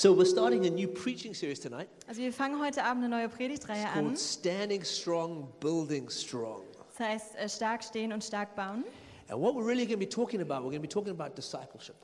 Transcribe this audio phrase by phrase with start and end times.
[0.00, 3.28] So we're starting a new preaching series tonight Also wir fangen heute Abend eine neue
[3.28, 4.16] Predigtreihe an.
[4.16, 6.62] Standing Strong, Building Strong.
[6.96, 8.82] Das heißt äh, stark stehen und stark bauen.
[9.28, 11.36] And what we're really going to be talking about, we're going to be talking about
[11.36, 11.96] discipleship.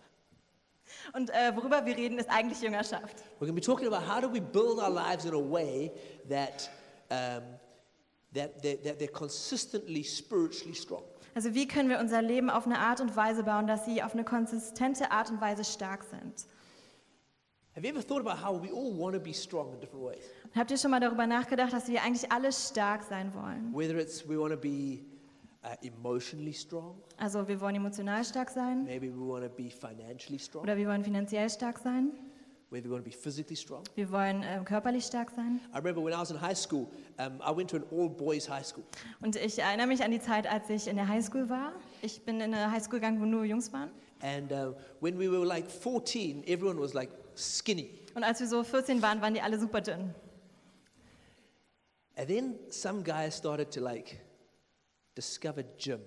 [1.14, 3.17] Und äh, worüber wir reden, ist eigentlich Jüngerschaft.
[3.40, 5.91] We're going to be talking about how do we build our lives in a way
[6.29, 6.69] that,
[7.11, 7.45] um,
[8.35, 11.03] that, they're, that they're consistently spiritually strong.
[11.35, 14.13] Also wie können wir unser Leben auf eine Art und Weise bauen, dass sie auf
[14.13, 16.47] eine konsistente Art und Weise stark sind.
[17.77, 17.84] Und
[20.54, 23.71] habt ihr schon mal darüber nachgedacht, dass wir eigentlich alle stark sein wollen?
[23.75, 25.00] Whether it's we want to be
[25.62, 30.39] uh, emotionally strong, Also wir wollen emotional stark sein maybe we want to be financially
[30.39, 32.12] strong, oder wir wollen finanziell stark sein.
[32.70, 33.83] whether we want to be physically strong.
[33.95, 35.61] Wir wollen äh, körperlich stark sein.
[35.75, 38.48] I remember when I was in high school, um, I went to an all boys
[38.48, 38.84] high school.
[39.20, 41.72] Und ich erinnere mich an die Zeit, als ich in der Highschool war.
[42.00, 43.91] Ich bin in eine Highschool gegangen, wo nur Jungs waren.
[44.22, 47.91] And uh, when we were like 14, everyone was like skinny.
[48.14, 50.14] Und als wir so 14 waren, waren die alle super dünn.
[52.17, 54.19] And then some guys started to like
[55.17, 56.01] discover gym.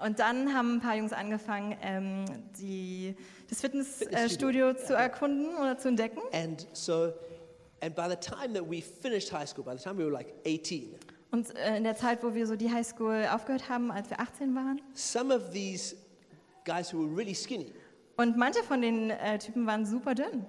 [0.00, 2.24] Und dann haben ein paar Jungs angefangen, ähm,
[2.58, 3.14] die,
[3.48, 4.08] das Fitnessstudio.
[4.10, 6.20] Fitnessstudio zu erkunden oder zu entdecken.
[6.32, 7.12] And so,
[7.80, 10.34] and by the time that we finished high school, by the time we were like
[10.44, 10.94] 18,
[11.30, 14.54] Und äh, in der Zeit, wo wir so die Highschool aufgehört haben, als wir 18
[14.54, 14.80] waren.
[14.94, 15.96] some of these
[16.64, 17.72] guys who were really skinny
[18.16, 20.44] Und manche von den äh, Typen waren super dünn.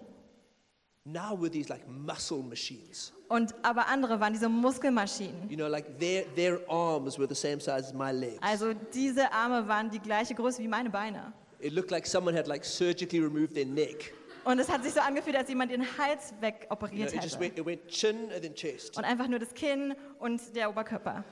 [1.05, 3.13] Now were these like muscle machines.
[3.29, 5.49] Und aber andere waren diese Muskelmaschinen.
[5.49, 8.37] You know, like their, their arms were the same size as my legs.
[8.41, 11.33] Also diese Arme waren die gleiche Größe wie meine Beine.
[11.59, 14.13] It looked like someone had like surgically removed their neck.
[14.43, 17.39] Und es hat sich so angefühlt, als jemand den Hals You know, wegoperiert it just
[17.39, 17.57] hätte.
[17.57, 18.95] went, went chin and then chest.
[18.95, 21.23] Und einfach nur das Kinn und der Oberkörper.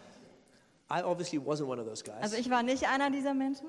[0.92, 2.22] I obviously wasn't one of those guys.
[2.22, 3.68] Also ich war nicht einer dieser Menschen.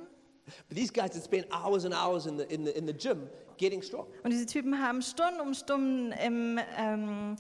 [0.69, 3.28] But these guys had spent hours and hours in the, in the, in the gym
[3.56, 4.06] getting strong.
[4.23, 7.36] Und diese Typen haben Stunden um Stunden im ähm,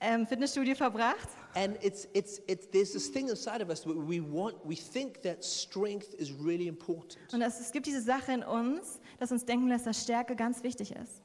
[0.00, 1.28] ähm, Fitnessstudio verbracht.
[1.54, 5.22] And it's, it's, it's, there's this thing inside of us where we want, we think
[5.22, 9.44] that strength is really important Und es, es gibt diese Sache in uns, dass uns
[9.44, 11.22] denken lässt, dass Stärke ganz wichtig ist.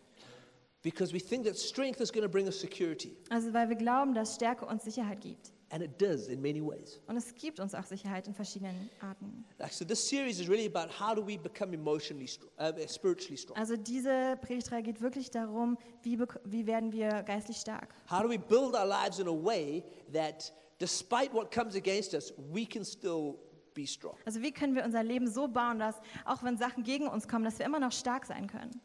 [0.81, 3.15] because we think that strength is going to bring us security.
[3.29, 5.52] Also weil wir glauben, dass Stärke uns Sicherheit gibt.
[5.73, 7.01] And it does in many ways.
[7.07, 9.43] Und es gibt uns auch Sicherheit in verschiedenen Arten.
[9.57, 13.35] Like, so this series is really about how do we become emotionally, str- uh, spiritually
[13.35, 13.57] strong?
[13.57, 17.89] Also diese Predigtreihe geht wirklich darum, wie, wie werden wir geistlich stark.
[18.07, 22.31] How do we build our lives in a way that despite what comes against us,
[22.51, 23.39] we can still
[23.73, 24.15] be strong?
[24.27, 25.95] Also wie können wir unser Leben so bauen, dass
[26.25, 28.79] auch wenn Sachen gegen uns kommen, dass wir immer noch stark sein können.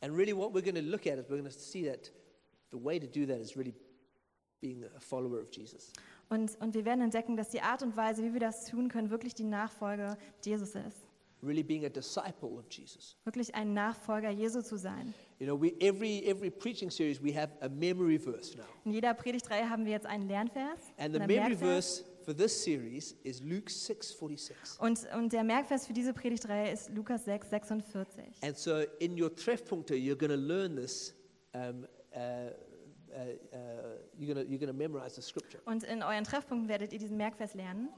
[0.00, 2.12] And really, what we're going to look at is we're going to see that
[2.70, 3.74] the way to do that is really
[4.60, 5.92] being a follower of Jesus.
[6.28, 9.10] Und, und wir werden entdecken, dass die Art und Weise, wie wir das tun können,
[9.10, 11.06] wirklich die Nachfolge Jesus ist.
[11.42, 13.16] Really being a disciple of Jesus.
[13.24, 15.14] Wirklich ein Nachfolger Jesu zu sein.
[15.38, 18.64] You know, we, every, every preaching series, we have a memory verse now.
[18.84, 20.92] In jeder Predigtreihe haben wir jetzt einen Lernvers.
[20.98, 24.78] And the memory verse for this series is Luke 6:46.
[24.80, 28.06] Und, und der Merkvers für diese Predigtreihe ist Lukas 6, 46.
[28.42, 31.14] And so in your Treffpunkte, you're going to learn this.
[31.54, 32.50] Um, uh,
[34.18, 35.60] you're going you're gonna memorize the scripture.
[35.64, 37.88] Und in euren Treffpunkten werdet ihr diesen Merkvers lernen.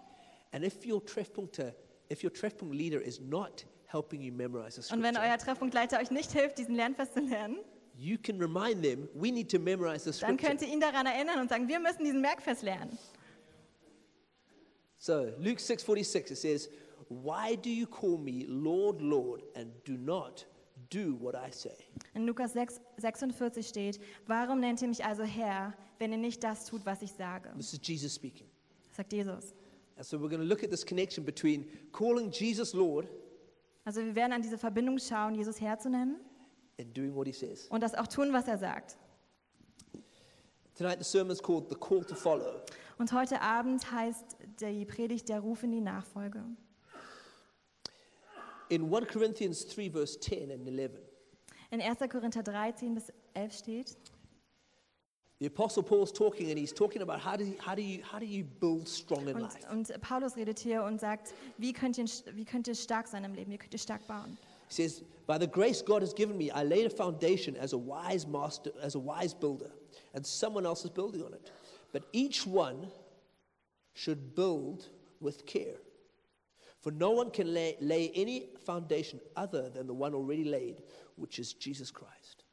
[0.53, 1.75] And if your Treffpunkte,
[2.11, 6.11] if your Treffpunkt leader is not helping you memorize the Und wenn euer Treffpunktleiter euch
[6.11, 7.59] nicht hilft, diesen Lernvers zu lernen,
[7.97, 10.49] you can remind them we need to memorize the dann scripture.
[10.49, 12.99] könnt ihr ihn daran erinnern und sagen, wir müssen diesen Merkvers lernen.
[14.99, 16.69] So Luke 6:46 it says,
[17.09, 20.47] "Why do you call me Lord, Lord, and do not
[20.93, 21.75] do what I say?"
[22.15, 26.67] In Lukas 6, 46 steht, warum nennt ihr mich also Herr, wenn ihr nicht das
[26.67, 27.51] tut, was ich sage?
[27.57, 28.47] This is Jesus speaking.
[28.91, 29.55] Sagt Jesus.
[29.97, 33.09] And so we're going to look at this connection between calling Jesus Lord
[33.85, 36.17] Also wir werden an diese Verbindung schauen, Jesus Herr zu nennen
[36.79, 37.67] and doing what he says.
[37.69, 38.97] und das auch tun, was er sagt.
[40.75, 42.63] Tonight the sermon is called The Call to Follow.
[42.99, 46.43] Und heute Abend heißt die Predigt der Ruf in die Nachfolge.
[48.73, 50.97] In 1 Corinthians 3 verse 10 and 11,
[51.73, 52.09] In 1.
[52.09, 53.97] Korinther 13 bis 11 steht,
[55.41, 58.19] the apostle Paul's talking and he's talking about how do you, how do you, how
[58.19, 59.67] do you build strong in und, life?
[59.71, 63.35] und Paulus redet hier und sagt, wie könnt, ihr, wie könnt ihr stark sein im
[63.35, 64.39] Leben, wie könnt ihr stark bauen.
[64.69, 67.79] He says, "By the grace God has given me, I laid a foundation as a
[67.79, 69.71] wise master, as a wise builder,
[70.15, 71.53] and someone else is building on it.
[71.93, 72.91] But each one
[73.93, 74.89] should build
[75.21, 75.77] with care.
[76.83, 80.83] For no one can lay, lay any foundation other than the one already laid,
[81.17, 82.45] which is Jesus Christ."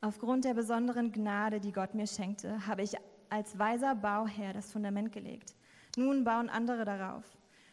[0.00, 2.94] Aufgrund der besonderen Gnade, die Gott mir schenkte, habe ich
[3.30, 5.54] als weiser Bauherr das Fundament gelegt.
[5.96, 7.24] Nun bauen andere darauf.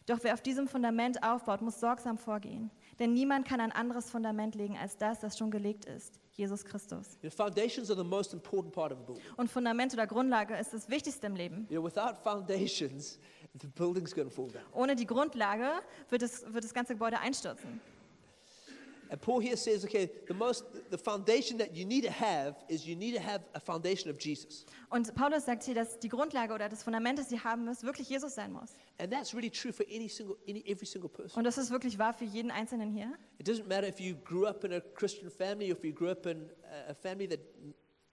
[0.05, 2.71] Doch wer auf diesem Fundament aufbaut, muss sorgsam vorgehen.
[2.99, 7.17] Denn niemand kann ein anderes Fundament legen als das, das schon gelegt ist, Jesus Christus.
[7.21, 9.23] You know, foundations are the most important part of a building.
[9.37, 11.67] Und Fundament oder Grundlage ist das Wichtigste im Leben.
[11.69, 13.19] You know, without foundations,
[13.59, 14.63] the building's going to fall down.
[14.73, 15.69] Ohne die Grundlage
[16.09, 17.81] wird, es, wird das ganze Gebäude einstürzen.
[19.11, 22.87] And Paul here says, okay, the most, the foundation that you need to have is
[22.87, 24.65] you need to have a foundation of Jesus.
[24.89, 28.07] Und Paulus sagt hier, dass die Grundlage oder das Fundament, das ihr haben müsst, wirklich
[28.07, 28.69] Jesus sein muss.
[28.99, 31.37] And that's really true for any single, any, every single person.
[31.37, 33.11] Und das ist wirklich wahr für jeden Einzelnen hier.
[33.37, 36.11] It doesn't matter if you grew up in a Christian family or if you grew
[36.11, 36.49] up in
[36.87, 37.41] a- family that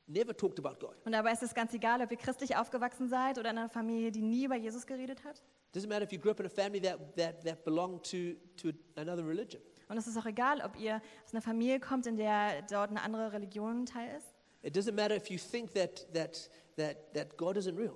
[0.08, 0.96] never talked about God.
[1.05, 4.10] Und dabei ist es ganz egal, ob ihr christlich aufgewachsen seid oder in einer Familie,
[4.10, 5.43] die nie über Jesus geredet hat.
[5.70, 8.34] It doesn't matter if you grew up in a family that, that, that belonged to,
[8.56, 9.60] to another religion.
[9.88, 13.02] Und es ist auch egal, ob ihr aus einer Familie kommt, in der dort eine
[13.02, 14.34] andere Religion Teil ist.
[14.62, 17.94] It doesn't matter if you think that, that, that, that God isn't real,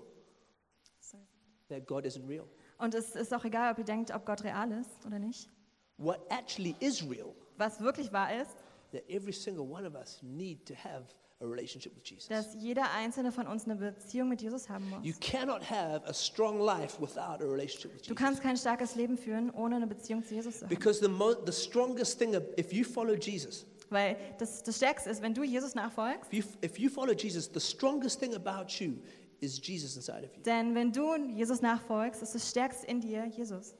[1.68, 2.48] that God isn't real.
[2.78, 5.50] Und es ist auch egal, ob ihr denkt, ob Gott real ist oder nicht.
[5.98, 8.56] What actually is real, Was wirklich wahr ist,
[8.92, 11.06] that every single one of us need to have
[11.42, 12.28] a relationship with Jesus.
[12.28, 15.20] dass jeder einzelne von uns eine Beziehung mit Jesus haben You muss.
[15.20, 18.16] cannot have a strong life without a relationship with Du Jesus.
[18.16, 20.68] kannst kein starkes Leben führen, ohne eine Beziehung zu Jesus zu haben.
[20.68, 25.10] Because the, mo- the strongest thing, of, if you follow Jesus, Weil das, das Stärkste
[25.10, 28.72] ist, wenn du Jesus nachfolgst, if you, if you follow Jesus, the strongest thing about
[28.78, 28.94] you
[29.40, 30.42] is Jesus inside of you.
[30.44, 33.74] denn wenn du Jesus nachfolgst, ist das Stärkste in dir Jesus.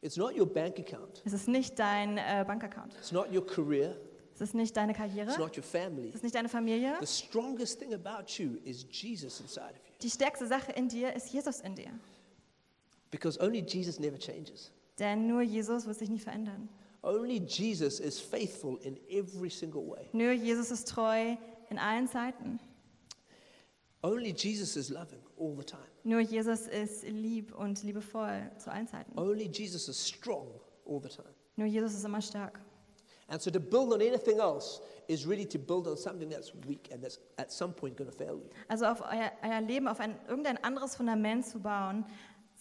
[0.00, 2.94] It's not your bank account, Es ist nicht dein äh, Bankaccount.
[2.94, 3.96] it's not your career,
[4.42, 5.30] ist nicht deine Karriere.
[5.30, 6.08] it's not your family.
[6.08, 6.96] Es ist nicht deine Familie.
[7.00, 9.94] The strongest thing about you is Jesus inside of you.
[10.02, 11.90] Die stärkste Sache in dir ist Jesus in dir.
[13.10, 14.72] Because only Jesus never changes.
[14.98, 16.68] Denn nur Jesus wird sich nie verändern.
[17.02, 20.08] Only Jesus is faithful in every single way.
[20.12, 21.36] Nur Jesus ist treu
[21.68, 22.60] in allen Zeiten.
[24.02, 25.86] Only Jesus is loving all the time.
[26.04, 29.16] Nur Jesus ist lieb und liebevoll zu allen Zeiten.
[29.18, 30.48] Only Jesus is strong
[30.86, 31.34] all the time.
[31.56, 32.60] Nur Jesus ist immer stark.
[33.28, 36.90] And so to build on anything else is really to build on something that's weak
[36.92, 38.50] and that's at some point going to fail you.
[38.68, 42.04] Also auf euer, euer Leben, auf ein, irgendein anderes Fundament zu bauen,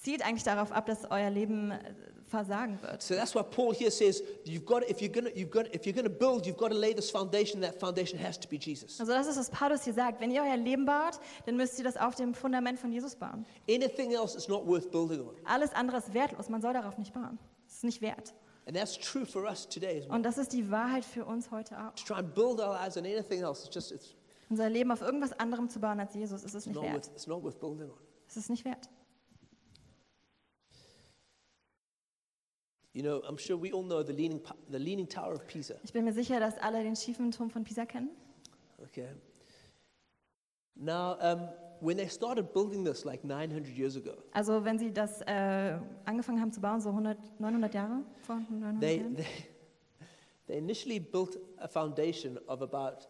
[0.01, 1.77] zielt eigentlich darauf ab, dass euer Leben äh,
[2.25, 3.01] versagen wird.
[3.01, 5.85] So that's why Paul here says you've got if you're going to you've got if
[5.85, 8.57] you're going to build you've got to lay this foundation that foundation has to be
[8.57, 8.99] Jesus.
[8.99, 10.19] Also das ist, was Paulus hier sagt.
[10.19, 13.45] Wenn ihr euer Leben baut, dann müsst ihr das auf dem Fundament von Jesus bauen.
[13.69, 15.35] Anything else is not worth building on.
[15.45, 16.49] Alles andere ist wertlos.
[16.49, 17.37] Man soll darauf nicht bauen.
[17.67, 18.33] Es ist nicht wert.
[18.67, 20.15] And that's true for us today as well.
[20.15, 21.93] Und das ist die Wahrheit für uns heute auch.
[21.95, 24.15] To try and build our lives on anything else it's just it's
[24.49, 27.07] Unser Leben auf irgendwas anderem zu bauen als Jesus, ist es nicht wert.
[27.07, 27.97] it's not worth building on.
[28.27, 28.89] Es ist nicht wert.
[32.93, 35.75] You know, I'm sure we all know the leaning Pa- the leaning tower of Pisa.
[35.83, 38.09] Ich bin mir sicher, dass alle den schiefen Turm von Pisa kennen.
[38.83, 39.07] Okay.
[40.75, 41.47] Now, um,
[41.81, 46.39] when they started building this like 900 years ago, Also wenn sie das äh, angefangen
[46.39, 49.25] haben zu bauen, so 100, 900 Jahre vor 900 they, Jahren, they,
[50.47, 53.07] they initially built a foundation of about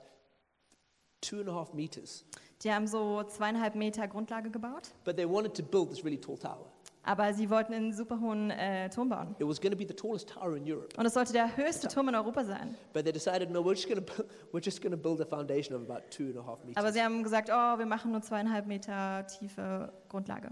[1.19, 2.25] two and a half meters,
[2.63, 6.37] die haben so zweieinhalb Meter Grundlage gebaut, but they wanted to build this really tall
[6.37, 6.65] tower.
[7.03, 9.35] Aber sie wollten einen super hohen äh, Turm bauen.
[9.39, 11.87] It was going to be the tallest tower in Europe, Und es sollte der höchste
[11.87, 12.75] Turm in Europa sein.
[12.93, 14.13] but they decided, no, we're just going to
[14.51, 16.93] we're just going to build a foundation of about two and a half Aber meters.
[16.93, 20.49] sie haben gesagt, oh, wir machen nur zweieinhalb Meter tiefe Grundlage.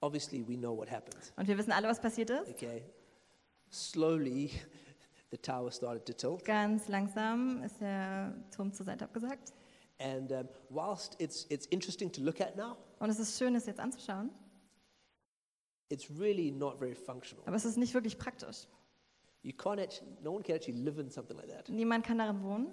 [0.00, 1.32] Obviously, we know what happened.
[1.36, 2.48] Und wir wissen alle, was passiert ist.
[2.50, 2.82] Okay,
[3.70, 4.50] slowly,
[5.30, 6.44] the tower started to tilt.
[6.44, 9.52] Ganz langsam ist der Turm zur Seite abgesagt.
[10.00, 13.66] And um, whilst it's, it's interesting to look at now, Und es ist schön, es
[13.66, 14.30] jetzt anzuschauen,
[15.92, 17.44] it's really not very functional.
[17.46, 18.66] aber es ist nicht wirklich praktisch.
[19.42, 21.68] You can't actually, no one can actually live in something like that.
[21.68, 22.68] Niemand kann darin wohnen.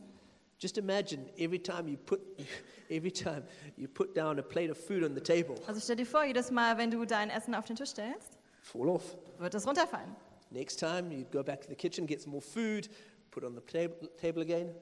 [0.59, 2.19] Just imagine every time you put,
[2.89, 3.43] every time
[3.77, 6.51] you put down a plate of food on the table, Also stell dir vor, jedes
[6.51, 9.17] Mal, wenn du dein Essen auf den Tisch stellst, fall off.
[9.39, 10.15] wird es runterfallen.
[10.51, 12.89] Next time you go back to the kitchen, get some more food,
[13.31, 14.73] put on the table, table again,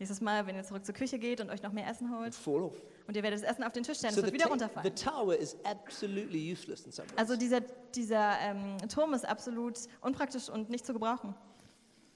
[0.00, 2.62] Nächstes Mal, wenn ihr zurück zur Küche geht und euch noch mehr Essen holt fall
[2.62, 2.80] off.
[3.08, 4.68] Und ihr werdet das Essen auf den Tisch stellen, So es the, wird wieder ta-
[4.68, 4.94] the runterfallen.
[4.96, 7.18] tower is absolutely useless in some ways.
[7.18, 7.60] Also dieser,
[7.94, 11.34] dieser ähm, Turm ist absolut unpraktisch und nicht zu gebrauchen.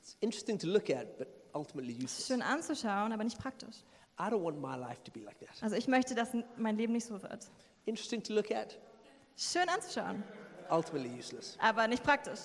[0.01, 2.27] It's interesting to look at, but ultimately useless.
[2.29, 3.77] schön anzuschauen, aber nicht praktisch.
[4.21, 5.49] I don't want my life to be like that.
[5.63, 7.51] Also ich möchte, dass mein Leben nicht so wird.
[7.87, 8.79] Interesting to look at,
[9.37, 10.23] Schön anzuschauen,
[10.71, 11.57] ultimately useless.
[11.61, 12.41] aber nicht praktisch.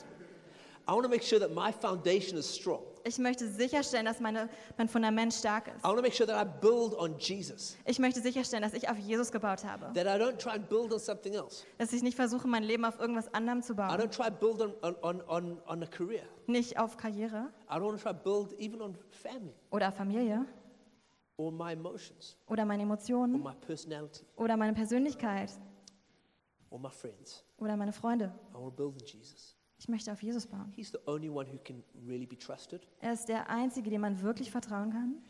[0.88, 2.82] I want to make sure that my foundation is strong.
[3.04, 5.80] Ich möchte sicherstellen, dass meine, mein Fundament stark ist.
[5.84, 8.90] I want to make sure that I build on Jesus, Ich möchte sicherstellen, dass ich
[8.90, 9.92] auf Jesus gebaut habe.
[9.94, 11.64] that I don't try and build on something else.
[11.78, 13.90] Dass ich nicht versuche, mein Leben auf irgendwas anderem zu I bauen.
[14.00, 16.24] don't try to build on, on, on, on, on a career.
[16.48, 20.46] Nicht auf Karriere I don't want to try to build even on family oder Familie
[21.38, 25.52] or my emotions oder meine or Emotionen my personality oder meine Persönlichkeit
[26.70, 27.44] or my friends.
[27.58, 28.34] oder meine Freunde.
[28.52, 29.57] I want to build in Jesus.
[29.80, 30.72] Ich möchte auf Jesus bauen.
[30.76, 32.88] He's the only one who can really be trusted.
[33.00, 35.22] Er ist der Einzige, dem man wirklich vertrauen kann.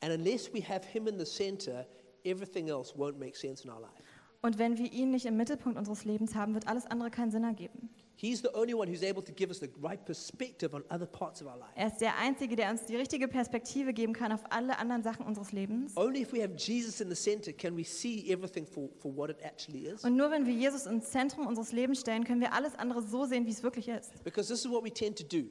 [0.00, 1.86] And unless we have Him in the center,
[2.24, 4.02] everything else won't make sense in our life.
[4.40, 7.44] Und wenn wir ihn nicht im Mittelpunkt unseres Lebens haben, wird alles andere keinen Sinn
[7.44, 7.90] ergeben.
[8.16, 11.40] He's the only one who's able to give us the right perspective on other parts
[11.40, 11.72] of our life.
[11.74, 15.26] Er ist der Einzige, der uns die richtige Perspektive geben kann auf alle anderen Sachen
[15.26, 15.96] unseres Lebens.
[15.96, 19.30] Only if we have Jesus in the center can we see everything for, for what
[19.30, 20.04] it actually is.
[20.04, 23.24] Und nur wenn wir Jesus ins Zentrum unseres Lebens stellen, können wir alles andere so
[23.24, 24.22] sehen, wie es wirklich ist.
[24.24, 25.48] Because this is what we tend to do.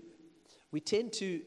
[0.71, 1.43] We tend to,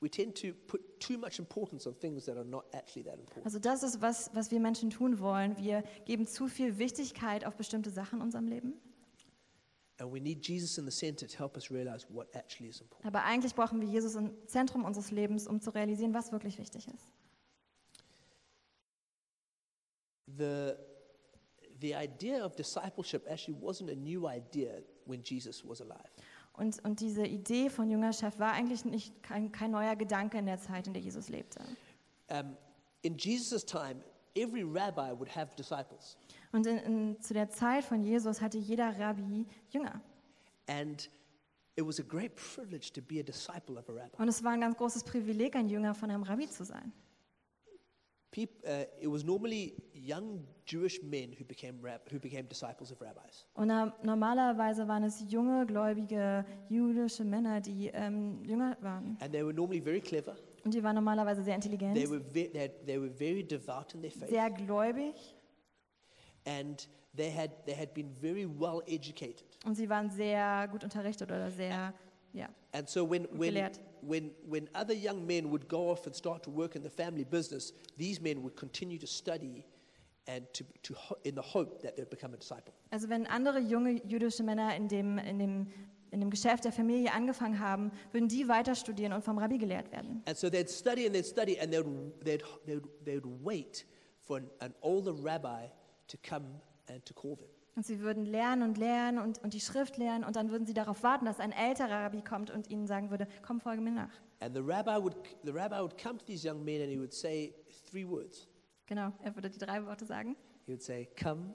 [0.00, 3.46] we tend to put too much importance on things that are not actually that important.
[3.46, 5.56] Also das ist, was, was wir Menschen tun wollen.
[5.56, 8.74] Wir geben zu viel Wichtigkeit auf bestimmte Sachen in unserem Leben.
[13.02, 16.86] Aber eigentlich brauchen wir Jesus im Zentrum unseres Lebens, um zu realisieren, was wirklich wichtig
[16.88, 17.10] ist.
[20.36, 20.74] The,
[21.80, 26.10] the idea of discipleship actually wasn't a new idea when Jesus was alive.
[26.52, 30.58] Und, und diese Idee von Jüngerschaft war eigentlich nicht kein, kein neuer Gedanke in der
[30.58, 31.60] Zeit, in der Jesus lebte.
[32.30, 32.56] Um,
[33.02, 34.02] in Jesus' time,
[34.34, 36.16] every rabbi would have disciples.
[36.52, 40.00] Und in, in, zu der Zeit von Jesus hatte jeder Rabbi Jünger.
[40.66, 41.10] And
[41.76, 44.16] it was a great privilege to be a disciple of a rabbi.
[44.18, 46.92] Und es war ein ganz großes Privileg, ein Jünger von einem Rabbi zu sein.
[48.30, 53.46] Peop, uh, it was normally young Jewish men who became, who became disciples of rabbis.
[53.54, 59.16] Und na, normalerweise waren es junge, gläubige, jüdische Männer, die ähm, Jünger waren.
[59.20, 60.36] And they were normally very clever.
[60.64, 64.10] Und die waren normalerweise sehr intelligent, They were, they, they were very devout in their
[64.10, 64.28] faith.
[64.28, 65.14] sehr gläubig
[66.48, 69.44] And they had, they had been very well educated.
[69.64, 71.92] und sie waren sehr gut unterrichtet oder sehr,
[72.32, 72.48] ja.
[72.72, 73.80] And so when, when, gelehrt.
[74.02, 77.24] when, when other young men would go off and start to work in the family
[77.24, 79.64] business, these men would continue to study
[80.26, 82.72] and to, to, in the hope that they'd become a disciple.
[82.90, 85.66] Also wenn andere junge jüdische Männer in dem, in dem,
[86.10, 89.90] in dem Geschäft der Familie angefangen haben, würden die weiter studieren und vom Rabbi gelehrt
[89.90, 90.22] werden.
[90.26, 91.84] And so they'd study and they'd study and they'd,
[92.24, 93.86] they'd, they'd, they'd wait
[94.20, 95.66] for an, an older rabbi
[96.08, 97.48] to come and to call them.
[97.76, 100.74] Und sie würden lernen und lernen und, und die Schrift lernen und dann würden sie
[100.74, 104.10] darauf warten, dass ein älterer Rabbi kommt und ihnen sagen würde, komm, folge mir nach.
[104.40, 107.12] And the rabbi would, the rabbi would come to these young men and he would
[107.12, 107.54] say
[107.88, 108.48] three words.
[108.86, 110.36] Genau, er würde die drei Worte sagen
[110.66, 111.54] He would say, Come,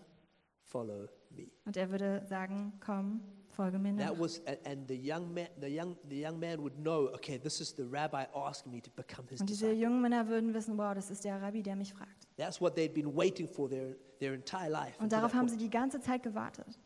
[0.62, 1.50] follow me.
[1.66, 3.22] und er würde sagen, komm,
[3.54, 4.08] folge mir nach.
[4.08, 7.62] That was, and the young man, the young, the young man would know, okay, this
[7.62, 9.82] is the rabbi asking me to become his Und diese disciple.
[9.84, 12.28] jungen Männer würden wissen, wow, das ist der Rabbi, der mich fragt.
[12.38, 14.98] That's what they'd been waiting for their, their entire life.
[14.98, 16.80] Und until darauf that haben sie die ganze Zeit gewartet.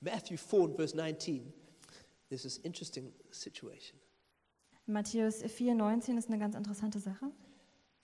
[0.00, 1.52] Matthew 4 and verse 19,
[2.28, 3.98] there's this interesting situation.
[4.86, 7.26] Matthäus 4,19 ist eine ganz interessante Sache.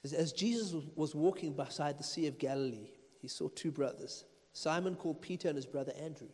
[0.03, 2.91] It says, As Jesus was walking beside the Sea of Galilee,
[3.21, 6.29] he saw two brothers, Simon called Peter and his brother Andrew.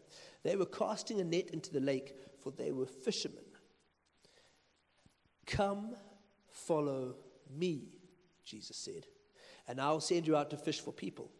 [0.44, 3.44] They were casting a net into the lake, for they were fishermen.
[5.46, 5.96] Come,
[6.46, 7.16] follow
[7.50, 7.88] me,
[8.44, 9.06] Jesus said,
[9.66, 11.30] and I'll send you out to fish for people.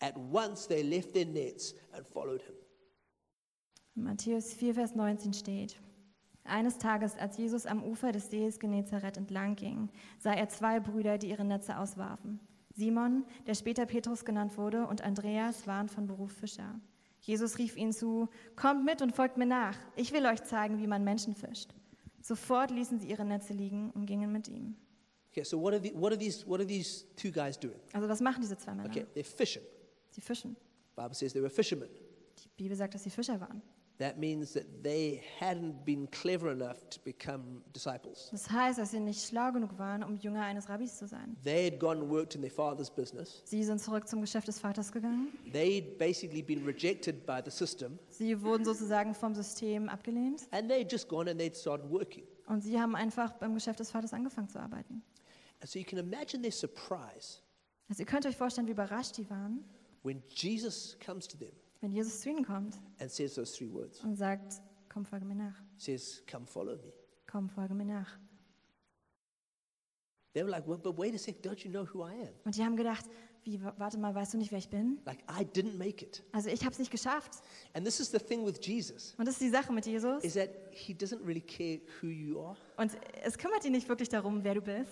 [0.00, 2.54] At once they left their nets and followed him.
[3.96, 5.76] Matthäus 4, Vers 19 steht,
[6.44, 11.16] eines Tages, als Jesus am Ufer des Sees Genezareth entlang ging, sah er zwei Brüder,
[11.16, 12.38] die ihre Netze auswarfen.
[12.74, 16.80] Simon, der später Petrus genannt wurde, und Andreas waren von Beruf Fischer.
[17.24, 19.76] Jesus rief ihnen zu, kommt mit und folgt mir nach.
[19.96, 21.70] Ich will euch zeigen, wie man Menschen fischt.
[22.20, 24.76] Sofort ließen sie ihre Netze liegen und gingen mit ihm.
[25.30, 27.80] Okay, so what are, the, what are, these, what are these two guys doing?
[27.94, 28.88] Also was machen diese zwei Männer?
[28.88, 29.62] Okay, they're fishing.
[30.10, 30.54] Sie fischen.
[30.94, 31.88] Bible says they were fishermen.
[32.38, 33.62] Die Bibel sagt, dass sie Fischer waren.
[33.98, 38.28] That means that they hadn't been clever enough to become disciples.
[38.32, 41.36] Das heißt, dass sie nicht schlau genug waren, um Jünger eines Rabbis zu sein.
[41.44, 43.40] They had gone and worked in their father's business.
[43.44, 45.28] Sie sind zurück zum Geschäft des Vaters gegangen.
[45.52, 50.90] They'd basically been rejected by the system, Sie wurden sozusagen vom System abgelehnt and they'd
[50.90, 52.24] just gone and they'd started working.
[52.48, 55.02] und sie haben einfach beim Geschäft des Vaters angefangen zu arbeiten.
[55.60, 57.38] And so you can imagine their surprise
[57.88, 59.62] Also ihr könnt euch vorstellen, wie überrascht die waren,
[60.02, 61.52] when Jesus comes to them
[61.84, 64.00] wenn Jesus zu ihnen kommt and says those three words.
[64.02, 65.54] und sagt, komm, folge mir nach.
[65.76, 66.92] Says, "Come follow me."
[67.30, 68.18] Komm, folge mir nach.
[70.32, 72.28] They were like, well, "But wait a sec, don't you know who I am?
[72.44, 73.04] Und die haben gedacht,
[73.44, 74.98] wie, wa- warte mal, weißt du nicht, wer ich bin?
[75.04, 77.42] Like I didn't make it." Also ich habe es nicht geschafft.
[77.74, 80.24] And this is the thing with Jesus Und das ist die Sache mit Jesus.
[80.24, 82.56] is that he doesn't really care who you are.
[82.78, 84.90] Und es kümmert ihn nicht wirklich darum, wer du bist.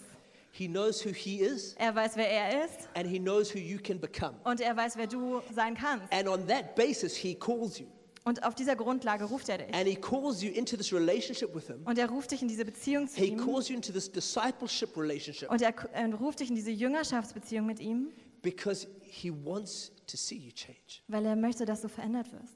[0.54, 3.78] He knows who he is Er weiß, wer er ist and he knows who you
[3.82, 4.35] can become.
[4.44, 6.12] und er weiß, wer du sein kannst.
[6.12, 7.87] And on that basis, he calls you.
[8.25, 9.75] Und auf dieser Grundlage ruft er dich.
[9.75, 11.82] And he calls you into this relationship with him.
[11.87, 13.38] Und er ruft dich in diese Beziehung zu He ihm.
[13.38, 17.80] calls you into this discipleship relationship Und er, er ruft dich in diese Jüngerschaftsbeziehung mit
[17.80, 18.11] ihm,
[18.42, 21.00] because he wants to see you change.
[21.09, 22.54] weil er möchte, dass du verändert wirst.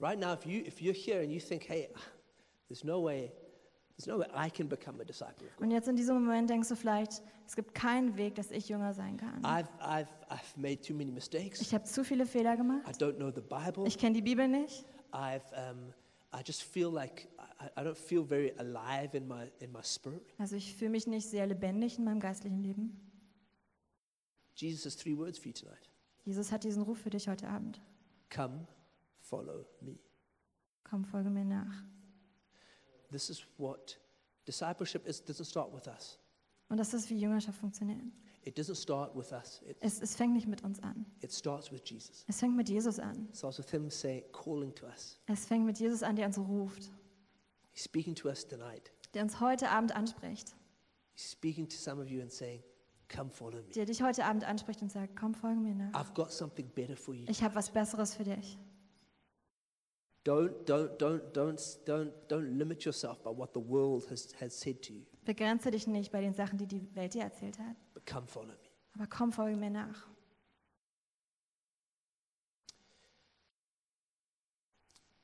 [0.00, 1.88] Right now, if, you, if you're here and you think, hey,
[2.68, 3.32] there's no way,
[5.58, 8.94] Und jetzt in diesem Moment denkst du vielleicht, es gibt keinen Weg, dass ich Jünger
[8.94, 9.42] sein kann.
[9.42, 11.60] I've, I've, I've made too many mistakes.
[11.60, 13.02] Ich habe zu viele Fehler I gemacht.
[13.02, 13.86] don't know the Bible.
[13.86, 14.84] Ich kenne die Bibel nicht.
[15.12, 15.92] I've, um,
[16.34, 17.28] I just feel like
[17.60, 20.22] I, I don't feel very alive in my, in my spirit.
[20.38, 22.98] Also ich fühle mich nicht sehr lebendig in meinem geistlichen Leben.
[24.54, 25.88] Jesus has three words for you tonight
[26.24, 27.80] Jesus hat diesen Ruf für dich heute Abend.
[28.30, 28.66] come,
[29.20, 29.98] follow me.
[30.84, 31.82] Komm, folge mir nach.
[33.12, 33.98] This is what
[34.46, 36.18] discipleship is, doesn't start with us.
[36.68, 38.00] Und das ist, wie Jüngerschaft funktioniert.
[38.44, 39.62] It doesn't start with us.
[39.68, 41.06] It, Es, es fängt nicht mit uns an.
[41.20, 42.24] it starts with Jesus.
[42.26, 43.28] Es fängt mit Jesus an.
[43.28, 45.20] It starts with Him saying, calling to us.
[45.26, 46.90] Es fängt mit Jesus an, der uns ruft,
[47.72, 48.90] He's speaking to us tonight.
[49.14, 50.56] der uns heute Abend anspricht,
[51.14, 52.62] He's speaking to some of you and saying,
[53.14, 53.70] Come follow me.
[53.74, 55.92] der dich heute Abend anspricht und sagt, komm, folge mir nach.
[55.92, 57.26] I've got something better for you.
[57.28, 58.58] Ich habe was Besseres für dich.
[60.24, 64.80] Don't, don't, don't, don't, don't, don't limit yourself by what the world has, has said
[64.82, 68.06] to you, Begrenze dich nicht bei den Sachen, die die Welt dir erzählt hat, but
[68.06, 68.70] come follow me.
[68.94, 70.06] aber komm, folge mir nach.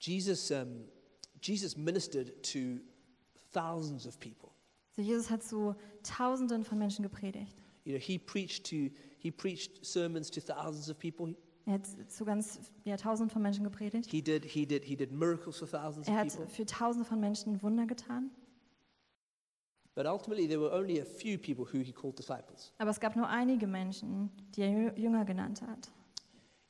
[0.01, 0.85] Jesus, um,
[1.41, 2.81] Jesus ministered to
[3.53, 4.51] thousands of people.
[4.97, 7.57] So Jesus hat zu Tausenden von Menschen gepredigt.
[7.85, 11.35] You know, he preached to he preached sermons to thousands of people.
[11.69, 14.11] Er hat zu ganz ja, Tausenden von Menschen gepredigt.
[14.11, 16.47] He did he did he did miracles for thousands Er of hat people.
[16.49, 18.31] für Tausende von Menschen Wunder getan.
[19.95, 22.73] But ultimately, there were only a few people who he called disciples.
[22.79, 25.91] Aber es gab nur einige Menschen, die er Jü- Jünger genannt hat.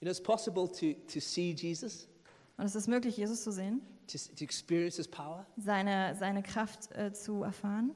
[0.01, 2.09] You know, it's possible to to see Jesus,
[2.57, 6.91] Und es ist möglich, Jesus zu sehen, to, to experience his power, seine, seine Kraft
[6.97, 7.95] äh, zu erfahren,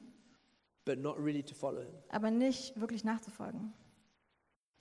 [0.84, 1.94] but not really to follow him.
[2.10, 3.72] aber nicht wirklich nachzufolgen.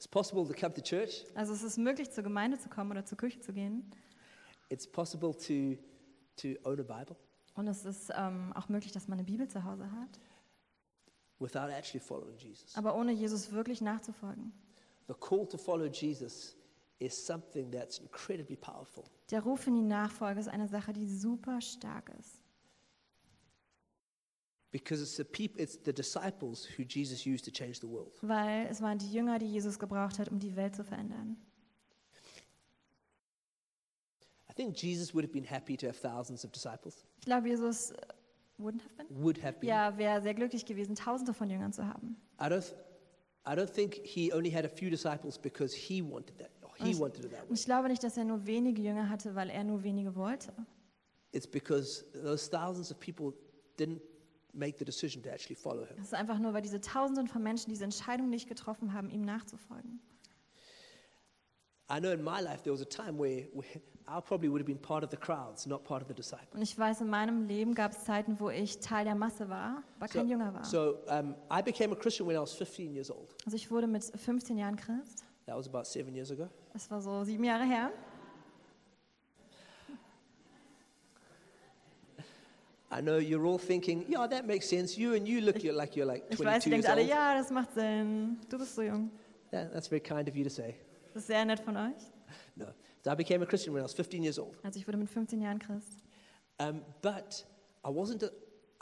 [0.02, 1.26] It's possible to come to church.
[1.36, 3.86] Also es ist möglich, zur Gemeinde zu kommen oder zur Kirche zu gehen.
[4.70, 5.80] It's possible to
[6.38, 7.16] to own a Bible
[7.54, 10.20] Und es ist ähm, auch möglich, dass man eine Bibel zu Hause hat,
[11.38, 12.76] without actually following Jesus.
[12.76, 14.52] aber ohne Jesus wirklich nachzufolgen.
[15.08, 16.56] The call to follow Jesus
[16.98, 19.04] is something that's incredibly powerful.
[19.30, 22.42] Der Ruf in die Nachfolge ist eine Sache, die super stark ist.
[24.72, 28.14] Because it's the people, it's the disciples who Jesus used to change the world.
[28.22, 31.36] Weil es waren die Jünger, die Jesus gebraucht hat, um die Welt zu verändern.
[34.50, 37.06] I think Jesus would have been happy to have thousands of disciples.
[37.20, 37.98] Ich glaube, Jesus äh,
[38.58, 39.24] wouldn't have been.
[39.24, 39.70] Would have been.
[39.70, 42.16] Ja, wäre sehr glücklich gewesen, Tausende von Jüngern zu haben.
[42.40, 42.74] I don't.
[43.44, 46.52] I don't think he only had a few disciples because he wanted that.
[46.78, 47.54] He wanted it that way.
[47.54, 50.52] ich glaube nicht, dass er nur wenige Jünger hatte, weil er nur wenige wollte.
[51.32, 53.34] It's because those thousands of people
[53.78, 54.02] didn't
[54.54, 55.98] make the decision to actually follow him.
[56.00, 59.22] Es ist einfach nur, weil diese Tausenden von Menschen diese Entscheidung nicht getroffen haben, ihm
[59.22, 60.00] nachzufolgen.
[61.90, 64.66] I know in my life there was a time where, where I probably would have
[64.66, 66.54] been part of the crowds, not part of the disciples.
[66.54, 69.84] Und ich weiß, in meinem Leben gab es Zeiten, wo ich Teil der Masse war,
[69.98, 70.64] aber kein Jünger war.
[70.64, 73.36] So um, I became a Christian when I was 15 years old.
[73.46, 75.26] Also ich wurde mit 15 Jahren Christ.
[75.46, 76.50] That was about seven years ago.
[76.74, 77.92] Das war so sieben Jahre her.
[82.92, 84.98] I know you're all thinking, yeah, that makes sense.
[85.00, 87.08] You and you look you're like you're like Ich 22 weiß, ihr years denkt alle,
[87.08, 88.38] ja, das macht Sinn.
[88.50, 89.10] Du bist so jung.
[89.52, 90.76] That's very kind of you to say.
[91.14, 91.94] Das ist sehr nett von euch.
[92.56, 92.66] No.
[93.04, 94.58] So I became a Christian when I was 15 years old.
[94.64, 96.04] Also ich wurde mit 15 Jahren Christ.
[96.60, 97.46] Um, but
[97.84, 98.30] I wasn't, a,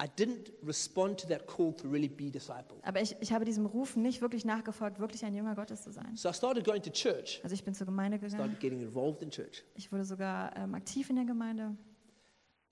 [0.03, 2.83] I didn't respond to that call to really be discipled.
[2.83, 6.15] Aber ich, ich habe diesem Ruf nicht wirklich nachgefolgt, wirklich ein Jünger Gottes zu sein.
[6.15, 8.35] So I started going to church, Also ich bin zur Gemeinde gegangen.
[8.35, 9.63] started getting involved in church.
[9.75, 11.75] Ich wurde sogar ähm, aktiv in der Gemeinde.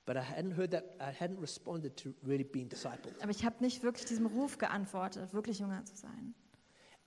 [0.07, 3.21] But I hadn't heard that, I hadn't responded to really being discipled.
[3.21, 6.33] Aber ich habe nicht wirklich diesem Ruf geantwortet, wirklich Jünger zu sein.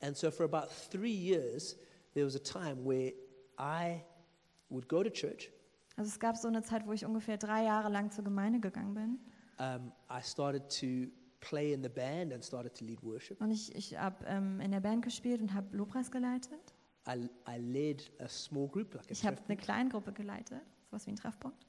[0.02, 1.76] And so for about three years,
[2.12, 3.14] there was a time where
[3.58, 4.02] I
[4.68, 5.50] would go to church.
[5.96, 8.94] Also es gab so eine Zeit, wo ich ungefähr drei Jahre lang zur Gemeinde gegangen
[8.94, 9.18] bin.
[9.58, 11.10] Um, I started to
[11.40, 13.40] play in the band and started to lead worship.
[13.40, 16.74] Und ich, ich habe ähm, in der Band gespielt und habe Lobpreis geleitet.
[17.08, 19.60] I, I led a small group, like a Ich habe eine group.
[19.60, 21.66] Kleingruppe geleitet, sowas wie ein Treffpunkt.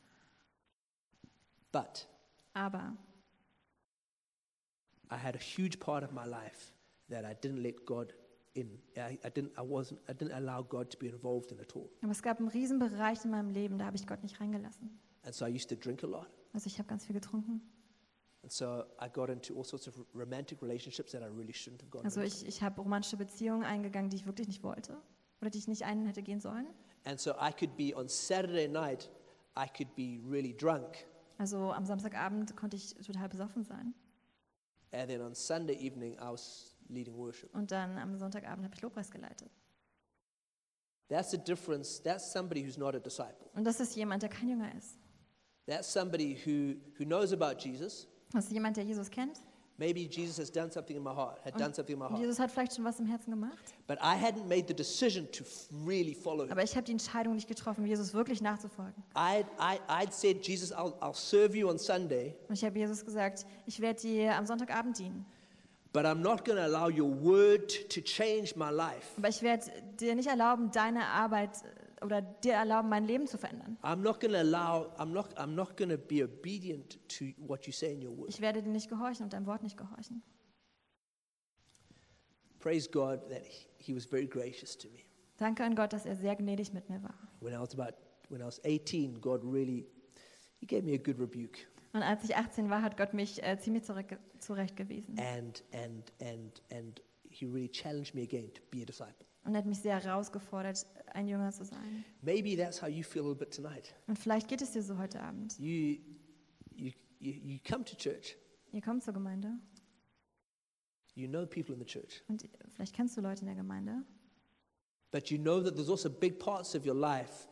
[1.71, 2.07] But
[2.53, 2.95] Aber
[5.10, 6.73] I had a huge part of my life
[7.10, 8.13] that I didn't let God
[8.55, 8.79] in.
[8.97, 9.51] I, I didn't.
[9.57, 9.99] I wasn't.
[10.07, 11.89] I didn't allow God to be involved in at all.
[12.01, 14.89] Aber es gab einen riesen Bereich in meinem Leben, da habe ich Gott nicht reingelassen.
[15.23, 16.27] And so I used to drink a lot.
[16.53, 17.62] Also ich habe ganz viel getrunken.
[18.43, 21.91] And so I got into all sorts of romantic relationships that I really shouldn't have
[21.91, 22.34] gotten Also into.
[22.41, 24.97] ich, ich habe romantische Beziehungen eingegangen, die ich wirklich nicht wollte
[25.41, 26.67] oder die ich nicht ein hätte gehen sollen.
[27.05, 29.10] And so I could be on Saturday night,
[29.57, 31.05] I could be really drunk,
[31.41, 33.95] Also am Samstagabend konnte ich total besoffen sein.
[34.91, 37.49] and then on Sunday evening I was leading worship.
[37.56, 39.49] Und dann am Sonntagabend habe ich Lobpreis geleitet.
[41.10, 41.99] That's the difference.
[41.99, 43.49] That's somebody who's not a disciple.
[43.56, 44.99] Und das ist jemand, der kein Jünger ist.
[45.65, 48.08] That's somebody who, who knows about Jesus.
[48.34, 49.39] Das ist jemand, der Jesus kennt.
[49.82, 52.20] Maybe Jesus has done something in my heart, had done something in my heart.
[52.20, 53.74] Jesus hat vielleicht schon was im Herzen gemacht.
[53.88, 55.44] But I hadn't made the decision to
[55.88, 56.52] really follow him.
[56.52, 58.94] Aber ich habe die Entscheidung nicht getroffen, Jesus wirklich nachzufolgen.
[59.15, 63.04] I'd, I, I'd said, Jesus, I'll, I'll serve you on Sunday, Und ich habe Jesus
[63.04, 65.26] gesagt, ich werde dir am Sonntagabend dienen.
[65.94, 69.08] but I'm not going to allow your word to change my life.
[69.17, 69.65] Aber ich werde
[70.00, 71.50] dir nicht erlauben, deine Arbeit
[72.02, 73.78] oder dir erlauben, mein Leben zu verändern.
[73.84, 77.66] I'm not going to allow, I'm not, I'm not going to be obedient to what
[77.66, 78.30] you say in your word.
[78.30, 80.24] Ich werde dir nicht gehorchen und deinem Wort nicht gehorchen.
[82.60, 85.00] Praise God that he, he was very gracious to me.
[85.38, 87.16] Danke an Gott, dass er sehr gnädig mit mir war.
[87.40, 87.98] When I was about,
[88.30, 89.88] when I was 18, God really,
[90.60, 91.60] he gave me a good rebuke.
[91.94, 95.20] Und als ich 18 war, hat Gott mich äh, ziemlich zurück, zurechtgewiesen.
[95.20, 99.26] And, and, and, and he really challenged me again to be a disciple.
[99.43, 102.06] Und hat mich sehr herausgefordert, ein Jünger zu sein.
[102.21, 103.95] Maybe that's how you feel a little bit tonight.
[104.08, 105.58] Und vielleicht geht es dir so heute Abend.
[105.58, 105.97] You,
[106.75, 108.38] you, you, you come to church,
[108.71, 109.58] Ihr kommt zur Gemeinde
[111.15, 114.04] you know people in the church, und vielleicht kennst du Leute in der Gemeinde.
[115.12, 117.47] but you know that there's also big parts of your life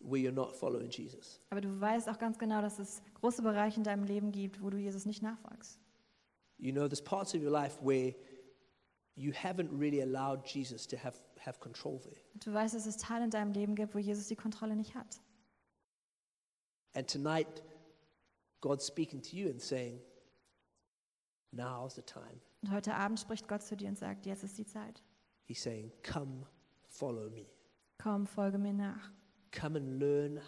[0.00, 1.40] where you're not following Jesus.
[1.50, 4.70] Aber du weißt auch ganz genau, dass es große Bereiche in deinem Leben gibt, wo
[4.70, 5.78] du Jesus nicht nachfolgst.
[6.58, 8.14] You know there's parts of your life where
[9.16, 12.16] you haven't really allowed Jesus to have, have control there.
[12.34, 14.94] Und du weißt, dass es Teile in deinem Leben gibt, wo Jesus die Kontrolle nicht
[14.94, 15.20] hat.
[16.94, 17.62] And tonight,
[18.60, 20.00] God's speaking to you and saying,
[21.50, 22.40] now's the time.
[22.62, 25.02] Und heute Abend spricht Gott zu dir und sagt, jetzt ist die Zeit.
[25.44, 26.46] He's saying, come
[26.86, 27.46] follow me.
[27.98, 29.12] Komm, folge mir nach.
[29.58, 30.40] Come and learn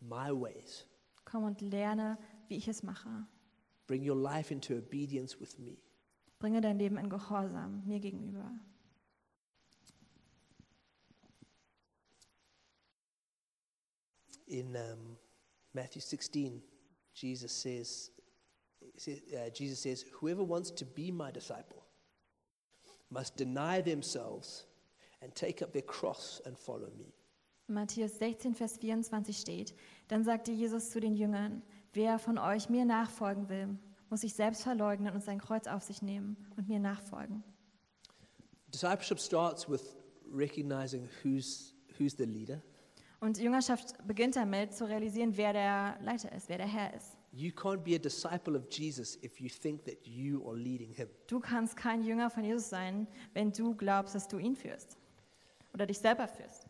[0.00, 0.86] my ways.
[1.24, 3.26] Komm und lerne, wie ich es mache.
[3.86, 5.78] Bring your life into obedience with me.
[6.38, 8.50] Bringe dein Leben in Gehorsam mir gegenüber.
[14.46, 15.16] In um,
[15.72, 16.62] Matthew 16,
[17.12, 18.10] Jesus says,
[18.82, 21.82] uh, Jesus says, Whoever wants to be my disciple
[23.10, 24.66] must deny themselves
[25.20, 27.12] and take up their cross and follow me.
[27.68, 29.74] Matthäus 16, Vers 24 steht,
[30.08, 33.76] dann sagte Jesus zu den Jüngern, wer von euch mir nachfolgen will,
[34.10, 37.42] muss sich selbst verleugnen und sein Kreuz auf sich nehmen und mir nachfolgen.
[38.72, 39.96] Discipleship starts with
[40.32, 42.60] recognizing who's, who's the leader.
[43.20, 47.16] Und Jüngerschaft beginnt damit zu realisieren, wer der Leiter ist, wer der Herr ist.
[47.32, 51.08] You can't be a disciple of Jesus if you think that you are leading him.
[51.26, 54.96] Du kannst kein Jünger von Jesus sein, wenn du glaubst, dass du ihn führst
[55.74, 56.66] oder dich selber führst.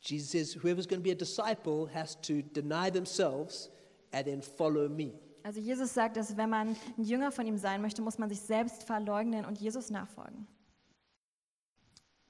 [0.00, 3.70] Jesus says, Whoever's going to be a disciple has to deny themselves
[4.12, 5.12] and then follow me.
[5.44, 8.40] Also Jesus sagt, dass wenn man ein Jünger von ihm sein möchte, muss man sich
[8.40, 10.46] selbst verleugnen und Jesus nachfolgen.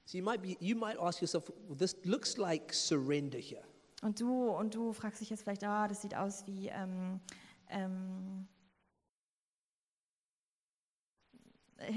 [0.05, 3.63] So you might, be, you might ask yourself, well, this looks like surrender here.
[4.01, 7.21] Und du und du fragst dich jetzt vielleicht, ah, das sieht aus wie ähm,
[7.69, 8.47] ähm,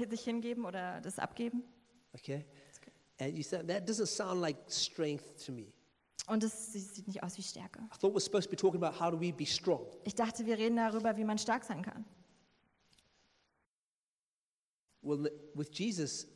[0.09, 1.63] sich hingeben oder das abgeben.
[2.13, 2.45] Okay?
[3.19, 5.73] And you said, that doesn't sound like strength to me.
[6.25, 7.79] Und es sieht nicht aus wie Stärke.
[7.79, 9.85] I thought we're supposed to be talking about how do we be strong.
[10.03, 12.03] Ich dachte, wir reden darüber, wie man stark sein kann.
[15.01, 16.27] Well, with Jesus,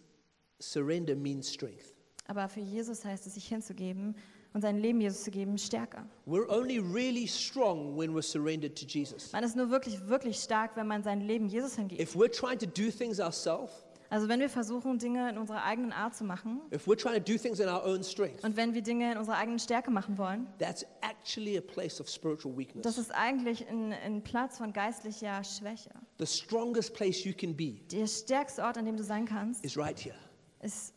[0.59, 1.93] surrender means strength.
[2.27, 4.15] Aber für Jesus heißt es, sich hinzugeben
[4.53, 6.07] und sein Leben Jesus zu geben, stärker.
[6.25, 9.33] We're only really strong when we're surrendered to Jesus.
[9.33, 12.01] Man ist nur wirklich, wirklich stark, wenn man sein Leben Jesus hingibt.
[12.01, 13.71] If we're trying to do things ourselves,
[14.11, 17.31] Also wenn wir versuchen, Dinge in unserer eigenen Art zu machen if we're trying to
[17.31, 20.17] do things in our own strength, und wenn wir Dinge in unserer eigenen Stärke machen
[20.17, 22.97] wollen, that's actually a place of spiritual das weakness.
[22.97, 25.91] ist eigentlich ein, ein Platz von geistlicher Schwäche.
[26.19, 29.77] The strongest place you can be Der stärkste Ort, an dem du sein kannst, is
[29.77, 30.15] right here,
[30.61, 30.93] ist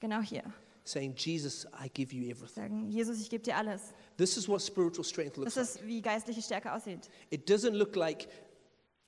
[0.00, 0.42] genau hier.
[0.84, 2.62] saying, Jesus, I give you everything.
[2.62, 3.92] Sagen, Jesus, ich gebe dir alles.
[4.16, 7.08] This is what spiritual strength looks Das ist, wie geistliche Stärke aussieht.
[7.30, 8.28] It doesn't look like,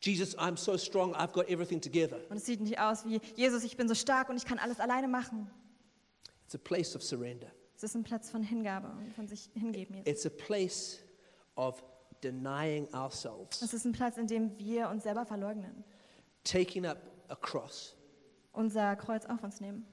[0.06, 2.20] Jesus, I'm so strong, I've got everything together.
[2.28, 4.78] Und es sieht nicht aus wie, Jesus, ich bin so stark und ich kann alles
[4.78, 5.50] alleine machen.
[6.44, 7.50] It's a place of surrender.
[7.74, 9.96] Es ist ein Platz von Hingabe und von sich hingeben.
[9.96, 10.08] Jesus.
[10.08, 10.98] It's a place
[11.56, 11.82] of
[12.22, 15.84] denying ourselves, Es ist ein Platz, in dem wir uns selber verleugnen,
[16.44, 17.94] taking up a cross,
[18.52, 19.86] unser Kreuz auf uns nehmen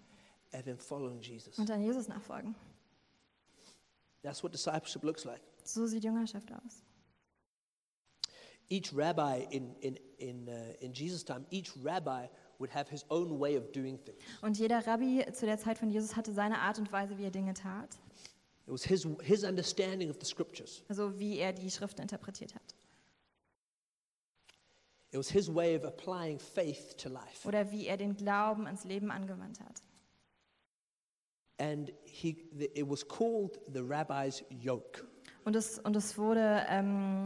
[0.53, 1.57] and then following Jesus.
[1.57, 2.55] und dann Jesus nachfolgen.
[4.21, 5.41] That's what discipleship looks like.
[5.63, 6.83] So sieht Jüngerschaft aus.
[8.73, 12.25] Each rabbi in, in, in, uh, in Jesus' time, each rabbi
[12.57, 14.17] would have his own way of doing things.
[14.41, 17.29] Und jeder Rabbi zu der Zeit von Jesus hatte seine Art und Weise, wie er
[17.29, 17.99] Dinge tat.
[18.65, 20.81] It was his, his understanding of the scriptures.
[20.89, 22.73] Also wie er die Schriften interpretiert hat.
[25.11, 27.47] It was his way of applying faith to life.
[27.47, 29.83] Oder wie er den Glauben ins Leben angewandt hat.
[31.59, 35.05] And he, it was called the rabbi's yoke.
[35.45, 37.23] Und es, und es wurde ähm,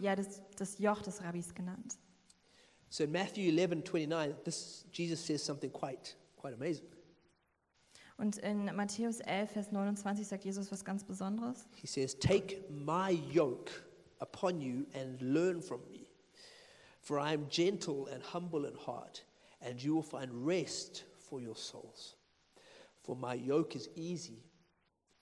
[0.00, 1.98] ja, das, das Joch des Rabbis genannt.
[2.88, 6.86] So in Matthew 11 29, this, Jesus says something quite, quite amazing.
[8.18, 11.66] Und in Matthäus 11, Vers 29 sagt Jesus was ganz Besonderes.
[11.76, 13.70] He says, Take my yoke
[14.18, 16.06] upon you and learn from me.
[17.00, 19.24] For I am gentle and humble in heart,
[19.62, 22.16] and you will find rest for your souls.
[23.02, 24.42] For my yoke is easy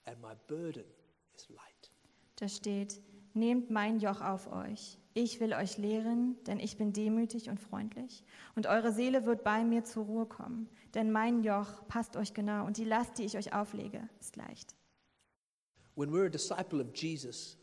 [0.06, 0.84] and my burden
[1.36, 1.90] is light.
[2.36, 3.00] Da steht,
[3.38, 4.98] nehmt mein Joch auf euch.
[5.14, 8.22] Ich will euch lehren, denn ich bin demütig und freundlich.
[8.54, 10.68] Und eure Seele wird bei mir zur Ruhe kommen.
[10.94, 14.74] Denn mein Joch passt euch genau und die Last, die ich euch auflege, ist leicht.
[15.96, 17.56] When we're a disciple of Jesus,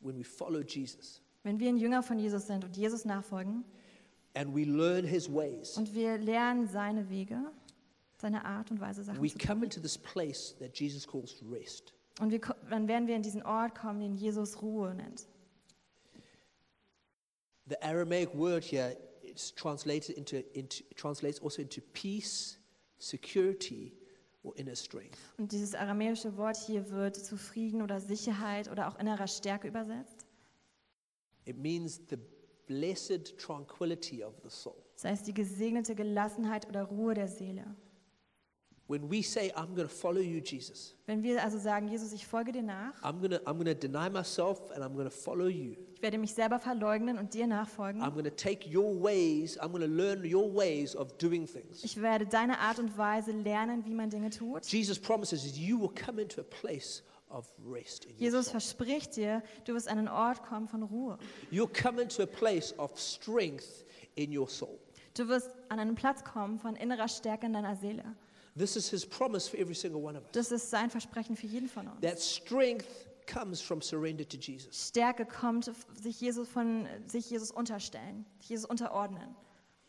[0.00, 3.64] when we follow Jesus, Wenn wir ein Jünger von Jesus sind und Jesus nachfolgen
[4.34, 7.40] and we learn his ways, und wir lernen seine Wege,
[8.18, 9.64] seine Art und Weise Sachen we zu come tun.
[9.64, 11.92] into this place that Jesus calls rest.
[12.20, 15.26] Und wir, dann werden wir in diesen Ort kommen, den Jesus Ruhe nennt.
[17.66, 22.58] The Aramaic word here is translated into, into translates also into peace,
[22.98, 23.94] security,
[24.42, 25.18] or inner strength.
[25.38, 30.26] Und dieses aramäische Wort hier wird zu Frieden oder Sicherheit oder auch innerer Stärke übersetzt.
[31.46, 32.18] It means the
[32.66, 34.76] blessed tranquility of the soul.
[34.94, 37.64] Das heißt die gesegnete Gelassenheit oder Ruhe der Seele.
[38.90, 42.26] When we say, I'm going to follow you, Jesus, Wenn wir also sagen, Jesus, ich
[42.26, 45.16] folge dir nach, I'm going to I'm going to deny myself and I'm going to
[45.16, 45.76] follow you.
[45.94, 49.68] ich werde mich selber verleugnen und dir nachfolgen, I'm going to take your ways, I'm
[49.70, 51.84] going to learn your ways of doing things.
[51.84, 54.66] ich werde deine Art und Weise lernen, wie man Dinge tut.
[54.66, 58.50] Jesus promises you will come into a place of rest in your Jesus soul.
[58.54, 61.16] verspricht dir, du wirst an einen Ort kommen von Ruhe.
[61.52, 63.84] You'll come into a place of strength
[64.16, 64.80] in your soul.
[65.14, 68.16] Du wirst an einen Platz kommen von innerer Stärke in deiner Seele.
[68.60, 70.32] This is his promise for every single one of us.
[70.32, 72.00] Das ist sein Versprechen für jeden von uns.
[72.02, 72.86] That strength
[73.26, 74.88] comes from surrender to Jesus.
[74.88, 79.34] Stärke kommt, sich Jesus von sich Jesus unterstellen, sich Jesus unterordnen.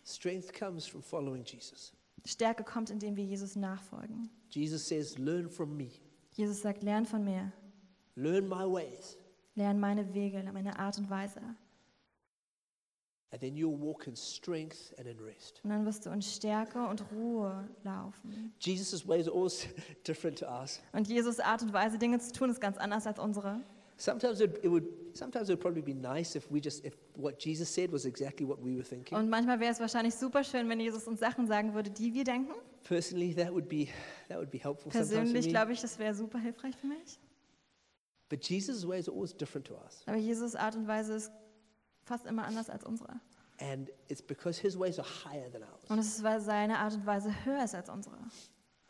[0.06, 1.92] Strength comes from following Jesus.
[2.26, 4.30] Stärke kommt, indem wir Jesus nachfolgen.
[4.52, 5.90] Jesus says, Learn from me,
[6.34, 7.52] Jesus sagt, lern von mir,
[8.16, 9.18] learn my ways,
[9.56, 11.42] lern meine Wege, meine Art und Weise.
[13.32, 15.62] And then you'll walk in strength and in rest.
[15.64, 18.54] Und dann wirst du in Stärke und Ruhe laufen.
[18.60, 19.68] Jesus' ways are always
[20.08, 20.82] different to ours.
[20.94, 23.62] Und Jesus Art und Weise, Dinge zu tun, ist ganz anders als unsere.
[23.98, 27.38] Sometimes it, it would sometimes it would probably be nice if we just if what
[27.40, 29.18] Jesus said was exactly what we were thinking.
[29.18, 32.24] Und manchmal wäre es wahrscheinlich super schön, wenn Jesus uns Sachen sagen würde, die wir
[32.24, 32.54] denken.
[32.84, 33.88] Personally, that would be
[34.28, 37.20] that would be helpful Persönlich glaube ich, das wäre super hilfreich für mich.
[38.28, 40.04] But Jesus' ways are always different to us.
[40.06, 41.32] Aber Jesus Art und Weise ist
[42.12, 43.20] fast immer anders als unsere.
[43.60, 45.90] And it's because his ways are higher than ours.
[45.90, 48.18] Und es ist, weil seine Art und Weise höher ist als unsere.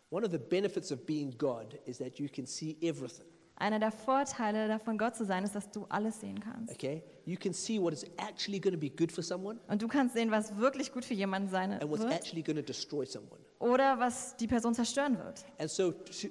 [0.10, 3.26] One of the benefits of being God is that you can see everything.
[3.56, 6.74] Einer der Vorteile davon, Gott zu sein, ist, dass du alles sehen kannst.
[6.74, 7.04] Okay?
[7.26, 10.16] You can see what is actually going to be good for someone Und du kannst
[10.16, 13.40] sehen, was wirklich gut für jemanden sein and what's wird actually going to destroy someone.
[13.60, 15.46] oder was die Person zerstören wird.
[15.60, 16.28] And so to,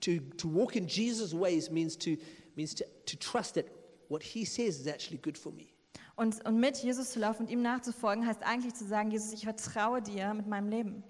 [0.00, 2.16] to, to walk in Jesus' ways means to
[2.54, 3.66] means to, to trust that
[4.08, 5.73] what he says is actually good for me.
[6.16, 9.44] Und, und mit Jesus zu laufen und ihm nachzufolgen, heißt eigentlich zu sagen, Jesus, ich
[9.44, 11.02] vertraue dir mit meinem Leben.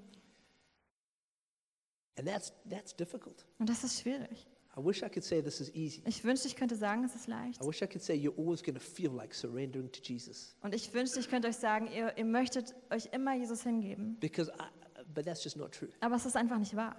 [2.17, 3.45] And that's that's difficult.
[3.59, 4.47] Und das ist schwierig.
[4.77, 6.03] I wish I could say this is easy.
[6.07, 7.63] Ich wünschte, ich könnte sagen, es ist leicht.
[7.63, 10.57] I wish I could say you're always going to feel like surrendering to Jesus.
[10.63, 14.19] Und ich wünschte, ich könnte euch sagen, ihr, ihr möchtet euch immer Jesus hingeben.
[14.19, 15.91] Because I, but that's just not true.
[16.01, 16.97] Aber es ist einfach nicht wahr.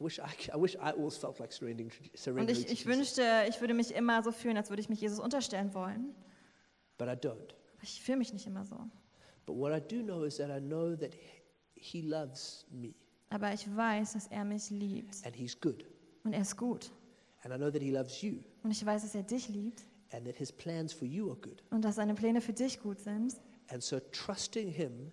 [0.00, 2.86] I wish I, I wish I always felt like surrendering to, Und surrendering ich, ich
[2.86, 6.14] wünschte, ich würde mich immer so fühlen, als würde ich mich Jesus unterstellen wollen.
[6.98, 7.54] But I don't.
[7.74, 8.76] Aber ich fühle mich nicht immer so.
[9.46, 11.12] But what I do know is that I know that
[11.74, 12.94] he loves me
[13.30, 15.24] Aber ich weiß, dass er mich liebt.
[15.26, 15.84] and he's good.
[16.24, 16.90] Und er ist gut.
[17.42, 19.84] And I know that he loves you Und ich weiß, dass er dich liebt.
[20.12, 21.62] and that his plans for you are good.
[21.70, 23.34] Und dass seine Pläne für dich gut sind.
[23.68, 25.10] And so trusting him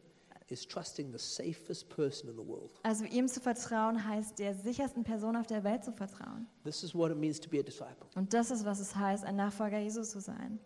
[0.49, 2.69] is trusting the safest person in the world.
[2.83, 6.45] Also ihm zu vertrauen, heißt der sichersten Person auf der Welt zu vertrauen.
[6.63, 8.07] This is what it means to be a disciple.
[8.15, 10.59] Und das ist, was es heißt, ein Nachfolger Jesus zu sein.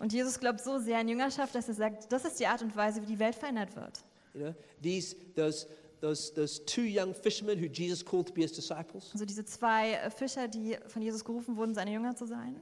[0.00, 2.74] Und Jesus glaubt so sehr an Jüngerschaft, dass er sagt, das ist die Art und
[2.76, 4.04] Weise, wie die Welt verändert wird.
[4.34, 5.66] You know, these those
[6.00, 9.92] those those two young fishermen who Jesus called to be his disciples, Also diese zwei
[9.94, 12.60] äh, Fischer, die von Jesus gerufen wurden, seine Jünger zu sein,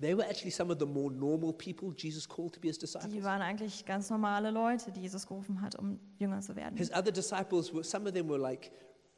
[0.00, 2.86] they were actually some of the more normal people Jesus called to be his die
[2.86, 3.24] disciples.
[3.24, 6.76] waren eigentlich ganz normale Leute, die Jesus gerufen hat, um Jünger zu werden.
[6.76, 8.70] His other disciples were some of them were like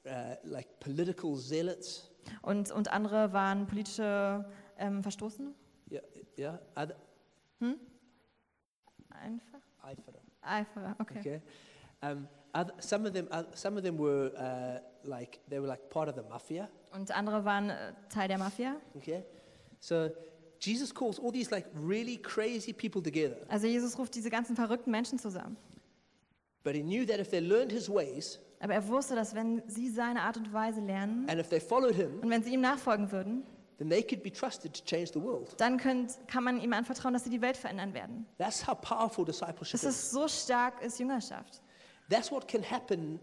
[0.06, 2.08] uh, like political zealots.
[2.42, 4.44] Und, und andere waren politische
[4.78, 5.52] ähm, Verstoßene.
[5.90, 6.02] Yeah,
[6.38, 6.60] yeah.
[6.74, 6.96] Other,
[9.10, 9.60] Einfach.
[9.82, 10.20] Eiferer.
[10.42, 11.18] Eiferer, okay.
[11.20, 11.40] Okay.
[12.02, 12.28] Um,
[12.80, 16.22] some of them, some of them were uh, like they were like part of the
[16.28, 16.68] mafia.
[16.92, 18.76] Und andere waren äh, Teil der Mafia.
[18.94, 19.24] Okay.
[19.80, 20.10] So
[20.60, 24.90] Jesus calls all these like really crazy people together, Also Jesus ruft diese ganzen verrückten
[24.90, 25.56] Menschen zusammen.
[26.64, 29.90] but he knew that if they learned his ways Aber er wusste, dass wenn sie
[29.90, 33.12] seine Art und Weise lernen and if they followed him, und wenn sie ihm nachfolgen
[33.12, 33.42] würden,
[33.78, 35.54] then they could be trusted to change the world.
[35.58, 38.26] dann könnt, kann man ihm anvertrauen, dass sie die Welt verändern werden.
[38.38, 39.96] That's how powerful discipleship Das is.
[39.96, 41.60] ist so stark ist Jüngerschaft.
[42.08, 43.20] That's what can happen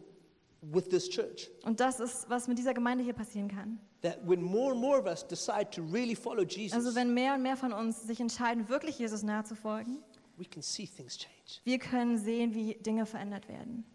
[0.62, 1.50] with this church.
[1.64, 3.80] Und das ist, was mit dieser Gemeinde hier passieren kann.
[4.02, 7.34] That when more and more of us decide to really follow Jesus, Also wenn mehr
[7.34, 10.04] und mehr von uns sich entscheiden, wirklich Jesus nachzufolgen,
[10.38, 11.62] we can see things change.
[11.64, 13.86] wir können sehen, wie Dinge verändert werden.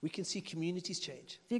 [0.00, 0.10] Wir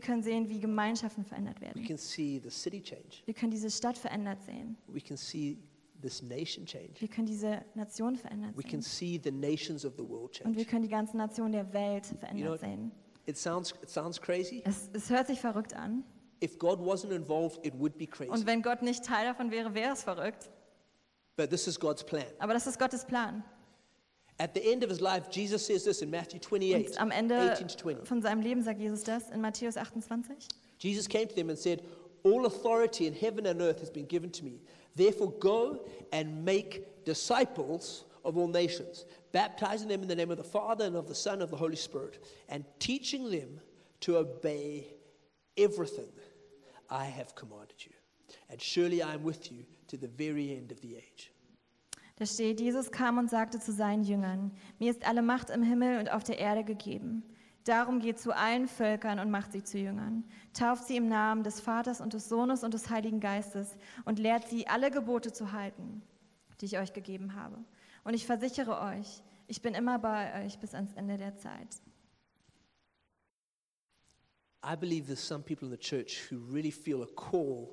[0.01, 1.85] können sehen, wie Gemeinschaften verändert We werden.
[1.85, 3.22] can see the city change.
[3.24, 4.77] Wir können diese Stadt verändert sehen.
[4.87, 5.59] We can see
[6.01, 6.92] this nation change.
[7.01, 9.18] Wir können diese Nation verändert We can sehen.
[9.18, 12.61] see the nations of the world Und wir können die ganzen Nationen der Welt verändert
[12.61, 12.92] sehen.
[13.27, 14.62] It sounds, it sounds crazy.
[14.64, 16.05] Es, es hört sich verrückt an.
[16.42, 18.31] If God wasn't involved, it would be crazy.
[18.31, 20.48] Und wenn Gott nicht Teil davon wäre, wäre es verrückt.
[21.37, 22.24] But this is God's plan.
[22.38, 23.42] Aber das ist Gottes Plan.
[24.40, 27.35] At the end of his life, Jesus says this in Matthew 28, Und am Ende
[27.35, 28.07] 18 to 20.
[28.07, 30.48] von seinem Leben sagt Jesus das in Matthäus 28.
[30.79, 31.83] Jesus came to them and said,
[32.22, 34.61] All authority in heaven and earth has been given to me.
[34.94, 40.44] Therefore, go and make disciples of all nations, baptizing them in the name of the
[40.44, 43.61] Father and of the Son and of the Holy Spirit, and teaching them
[44.01, 44.87] to obey
[45.57, 46.09] everything
[46.90, 47.92] I have commanded you.
[48.51, 51.33] And surely I am with you to the very end of the age.
[52.18, 54.50] Da steht, Jesus kam und sagte zu seinen Jüngern,
[54.81, 57.22] mir ist alle Macht im Himmel und auf der Erde gegeben.
[57.62, 60.24] Darum geht zu allen Völkern und macht sie zu Jüngern.
[60.52, 64.48] Tauft sie im Namen des Vaters und des Sohnes und des Heiligen Geistes und lehrt
[64.48, 66.02] sie, alle Gebote zu halten,
[66.61, 67.57] die ich euch gegeben habe.
[68.02, 71.68] Und ich versichere euch, ich bin immer bei euch bis ans Ende der Zeit.
[74.64, 77.68] I believe there's some people in the church who really feel a call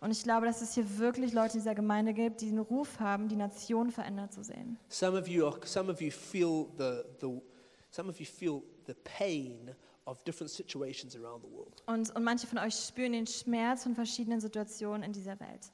[0.00, 3.00] Und ich glaube, dass es hier wirklich Leute in dieser Gemeinde gibt, die den Ruf
[3.00, 4.78] haben, die Nation verändert zu sehen.
[4.88, 7.40] Some of you, are, some of you feel the, the,
[7.90, 9.74] some of you feel the pain
[10.06, 11.82] of different situations around the world.
[11.86, 15.72] Und, und manche von euch spüren den Schmerz von verschiedenen Situationen in dieser Welt.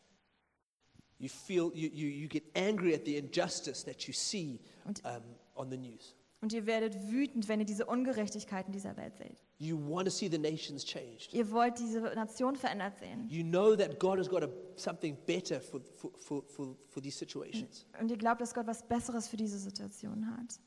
[1.19, 4.61] You feel you, you, you get angry at the injustice that you see
[5.05, 5.23] um,
[5.55, 6.15] on the news.
[6.41, 9.43] Und ihr werdet wütend, wenn ihr diese Ungerechtigkeiten dieser Welt seht.
[9.64, 11.33] You want to see the nations changed.
[11.33, 13.27] Ihr wollt diese Nation verändert sehen.
[13.31, 17.16] You know that God has got a, something better for, for, for, for, for these
[17.16, 17.87] situations.
[17.98, 20.61] Und ihr glaubt, dass Gott was Besseres für diese Situation hat.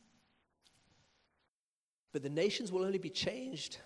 [2.11, 3.79] But the nations will only be changed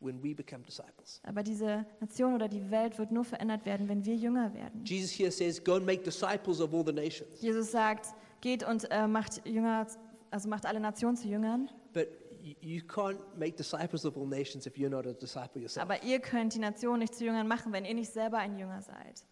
[0.00, 1.20] when we become disciples.
[1.24, 4.86] Aber diese Nation oder die Welt wird nur verändert werden, wenn wir jünger werden.
[4.86, 7.42] Jesus here says, Go and make disciples of all the nations.
[7.42, 9.86] Jesus sagt, geht und äh, macht Jünger,
[10.30, 11.68] also macht alle Nationen zu Jüngern.
[11.92, 12.08] But
[12.42, 15.88] you, you can't make disciples of all nations if you're not a disciple yourself.
[15.88, 18.82] Aber ihr könnt die Nation nicht zu Jüngern machen, wenn ihr nicht selber ein Jünger
[18.82, 19.24] seid.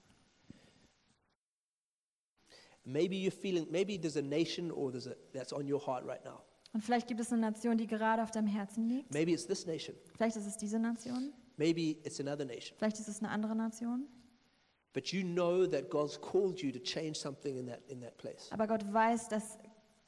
[2.85, 6.25] Maybe you're feeling, maybe there's a nation or there's a, that's on your heart right
[6.25, 6.43] now.
[6.73, 9.13] Und vielleicht gibt es eine Nation, die gerade auf deinem Herzen liegt.
[9.13, 9.97] Maybe it's this nation.
[10.15, 11.33] Vielleicht ist es diese Nation.
[11.57, 12.77] Maybe it's another nation.
[12.79, 14.07] Vielleicht ist es eine andere Nation.
[14.93, 18.51] But you know that God's called you to change something in that, in that place.
[18.51, 19.59] Aber Gott weiß, dass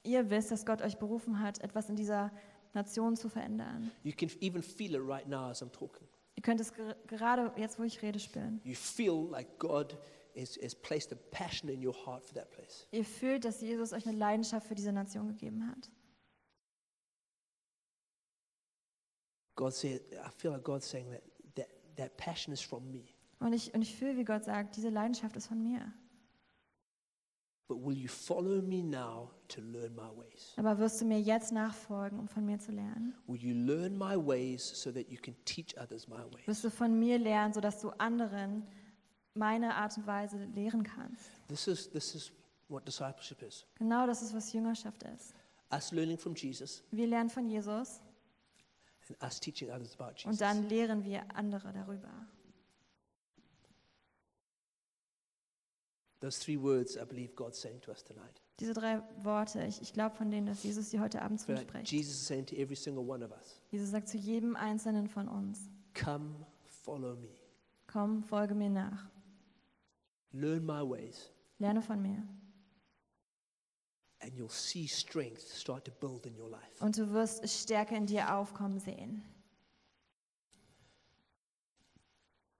[0.02, 2.32] ihr wisst, dass Gott euch berufen hat, etwas in dieser
[2.74, 3.90] Nation zu verändern.
[4.02, 6.06] You can even feel it right now as I'm talking.
[6.36, 8.60] Ihr könnt es ger- gerade jetzt, wo ich rede, spüren.
[8.64, 9.96] You feel like God
[10.36, 12.86] has, has placed a passion in your heart for that place.
[12.90, 15.90] Ihr fühlt, dass Jesus euch eine Leidenschaft für diese Nation gegeben hat.
[19.54, 21.22] God said, I feel like God's saying that
[21.54, 23.04] that, that passion is from me.
[23.40, 25.80] Und ich, und ich fühle, wie Gott sagt, diese Leidenschaft ist von mir.
[25.80, 27.61] But will you follow me now to learn my ways?
[30.56, 33.14] Aber wirst du mir jetzt nachfolgen, um von mir zu lernen?
[33.26, 36.46] Will you learn my ways so that you can teach others my ways?
[36.46, 38.66] Wirst du von mir lernen, sodass du anderen
[39.34, 41.30] meine Art und Weise lehren kannst?
[41.48, 42.32] This is, this is
[42.68, 43.66] what discipleship is.
[43.76, 45.34] Genau das ist, was Jüngerschaft ist.
[45.72, 48.00] Us learning from Jesus Wir lernen von Jesus
[49.08, 50.26] and us teaching others about Jesus.
[50.26, 52.10] und dann lehren wir andere darüber.
[52.10, 53.80] Those three
[55.48, 56.11] words, I believe God's saying to us tonight.
[58.60, 61.62] Diese drei Worte, ich, ich glaube von denen, dass Jesus sie heute Abend zu uns
[61.62, 61.90] spricht.
[61.90, 62.28] Jesus
[63.70, 67.28] Jesus sagt zu jedem Einzelnen von uns, Come, follow me.
[67.86, 69.08] komm, folge mir nach,
[70.32, 72.22] Learn my ways, lerne von mir.
[74.20, 76.80] and you'll see strength start to build in your life.
[76.84, 79.24] Und du wirst Stärke in dir aufkommen sehen.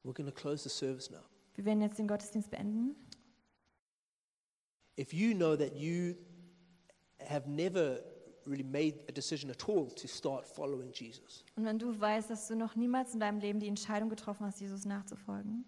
[0.05, 1.23] We're going to close the service now.
[1.55, 2.97] Wir werden jetzt den Gottesdienst beenden.
[4.99, 6.15] If you know that you
[7.29, 8.03] have never
[8.47, 12.49] really made a decision at all to start following Jesus, Und wenn du weißt, dass
[12.49, 15.65] du noch niemals in deinem Leben die Entscheidung getroffen hast, Jesus nachzufolgen,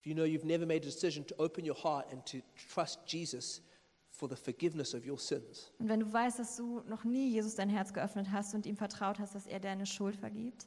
[0.00, 2.38] if you know you've never made a decision to open your heart and to
[2.72, 3.62] trust Jesus
[4.10, 7.54] for the forgiveness of your sins, und wenn du weißt, dass du noch nie Jesus
[7.54, 10.66] dein Herz geöffnet hast und ihm vertraut hast, dass er deine Schuld vergibt,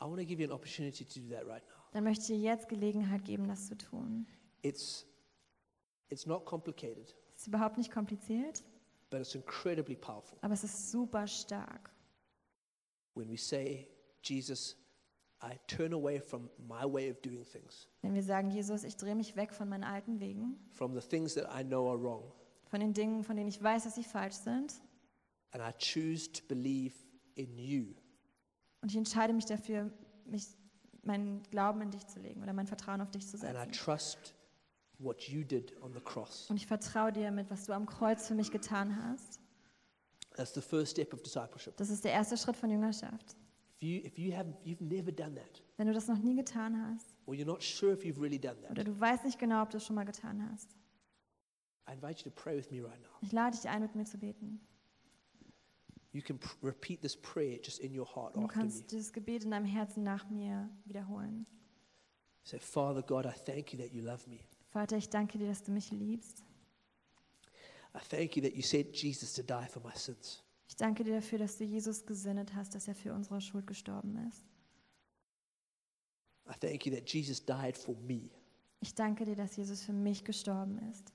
[0.00, 1.74] I want to give you an opportunity to do that right now.
[1.92, 4.26] dann möchte ich dir jetzt Gelegenheit geben, das zu tun.
[4.62, 5.04] It's,
[6.10, 8.62] it's not complicated, Es ist überhaupt nicht kompliziert,
[9.10, 11.90] but it's incredibly powerful aber es ist super stark.
[13.14, 13.88] when we say,
[14.22, 14.76] Jesus,
[15.42, 19.14] I turn away from my way of doing things, Wenn wir sagen, Jesus, ich drehe
[19.14, 22.32] mich weg von meinen alten Wegen, from the things that I know are wrong,
[22.66, 24.74] von den Dingen, von denen ich weiß, dass sie falsch sind,
[25.52, 26.94] and I choose to believe
[27.36, 27.94] in you.
[28.82, 29.90] und ich entscheide mich dafür,
[30.26, 30.46] mich,
[31.02, 33.72] meinen Glauben in dich zu legen oder mein Vertrauen auf dich zu And I setzen.
[33.72, 34.34] trust
[34.98, 36.48] what you did on the cross.
[36.50, 39.40] Und ich vertraue dir mit, was du am Kreuz für mich getan hast.
[40.36, 41.76] That's the first step of discipleship.
[41.76, 43.36] Das ist der erste Schritt von Jüngerschaft.
[43.76, 46.76] If you, if you haven't, you've never done that, Wenn du das noch nie getan
[46.88, 49.62] hast or you're not sure if you've really done oder that, du weißt nicht genau,
[49.62, 50.76] ob du es schon mal getan hast,
[51.88, 53.10] I invite you to pray with me right now.
[53.20, 54.60] ich lade dich ein, mit mir zu beten.
[56.12, 58.48] You can pr- repeat this prayer just in your heart du after me.
[58.48, 61.46] kannst dieses Gebet in deinem Herzen nach mir wiederholen.
[62.44, 64.40] Say, Father God, I thank you that you love me.
[64.78, 66.44] Vater, ich danke dir, dass du mich liebst.
[67.96, 70.40] I thank you that you sent Jesus to die for my sins.
[70.68, 74.16] Ich danke dir dafür, dass du Jesus gesendet hast, dass er für unsere Schuld gestorben
[74.28, 74.44] ist.
[76.48, 78.30] I thank you that Jesus died for me.
[78.78, 81.12] Ich danke dir, dass Jesus für mich gestorben ist.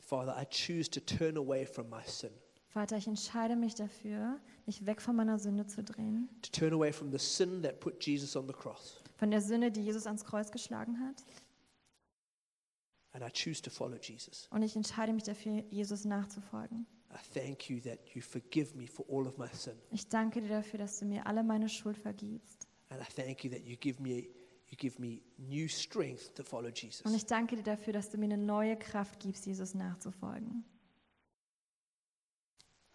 [0.00, 2.32] Father, I choose to turn away from my sin,
[2.70, 6.92] Vater, ich entscheide mich dafür, mich weg von meiner Sünde zu drehen, to turn away
[6.92, 8.99] from the sin that put Jesus on the cross.
[9.20, 11.22] Von der Sünde, die Jesus ans Kreuz geschlagen hat.
[13.12, 14.48] And I choose to follow Jesus.
[14.50, 16.86] Und ich entscheide mich dafür, Jesus nachzufolgen.
[19.90, 22.66] Ich danke dir dafür, dass du mir alle meine Schuld vergibst.
[22.88, 24.28] And I thank you that you give me,
[24.68, 27.02] you give me new strength to follow Jesus.
[27.02, 30.64] Und ich danke dir dafür, dass du mir eine neue Kraft gibst, Jesus nachzufolgen.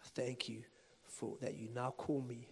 [0.04, 0.62] I thank you
[1.04, 2.48] for that you now call me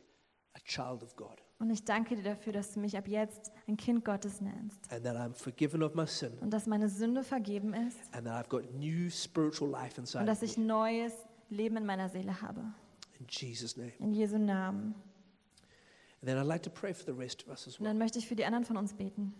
[0.53, 3.77] a child of God Und ich danke dir dafür, dass du mich ab jetzt ein
[3.77, 4.91] Kind Gottes nennst.
[4.93, 7.99] and that I'm forgiven of my sin Und dass meine Sünde vergeben ist.
[8.13, 11.13] and that I've got new spiritual life Und inside dass of ich neues
[11.51, 12.61] Leben in meiner Seele habe.
[13.21, 13.93] In Jesus' name.
[14.01, 14.95] In Jesu Namen.
[16.21, 17.91] And then I'd like to pray for the rest of us as Und well.
[17.91, 19.33] dann möchte ich für die anderen von uns beten,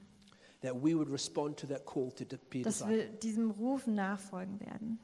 [0.63, 4.99] That we would respond to that call to be dass wir diesem Ruf nachfolgen werden.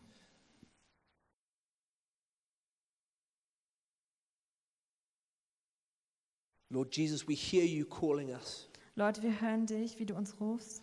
[6.70, 8.68] Lord Jesus, we hear you calling us.
[8.94, 10.82] Leute, wir hören dich, wie du uns rufst.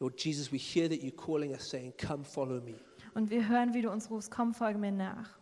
[0.00, 2.74] Lord Jesus, we hear that you're calling us saying, Come follow me.
[3.14, 4.30] Und wir hören, wie du uns rufst.
[4.30, 5.38] Komm, folge mir nach.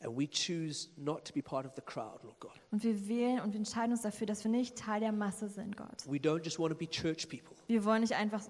[0.00, 2.52] And we choose not to be part of the crowd, Lord God.
[2.70, 5.76] Und wir wählen und wir entscheiden uns dafür, dass wir nicht Teil der Masse sind,
[5.76, 6.04] Gott.
[6.06, 8.42] We don't just want to be church people, Wir wollen nicht einfach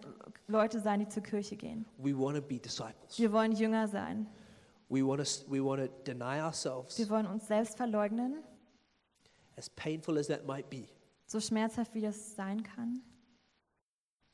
[0.49, 1.85] Leute sein, die zur Kirche gehen.
[1.99, 3.19] we want to be disciples.
[3.19, 4.27] Wir wollen Jünger sein.
[4.89, 8.43] We want to, we want to deny ourselves, Wir wollen uns selbst verleugnen,
[9.57, 10.89] as painful as that might be,
[11.27, 13.03] so schmerzhaft wie das sein kann.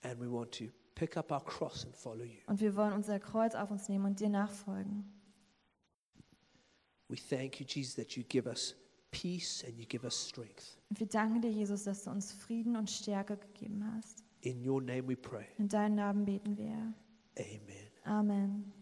[0.03, 2.41] and we want to pick up our cross and follow you.
[2.47, 5.05] Und wir wollen unser Kreuz auf uns nehmen und dir nachfolgen.
[7.09, 8.75] We thank you, Jesus, that you give us
[9.11, 10.79] peace and you give us strength.
[10.91, 14.23] Und wir danken dir, Jesus, dass du uns Frieden und Stärke gegeben hast.
[14.43, 15.47] In your name we pray.
[15.59, 16.95] In deinem Namen beten wir.
[17.37, 17.91] Amen.
[18.05, 18.73] Amen.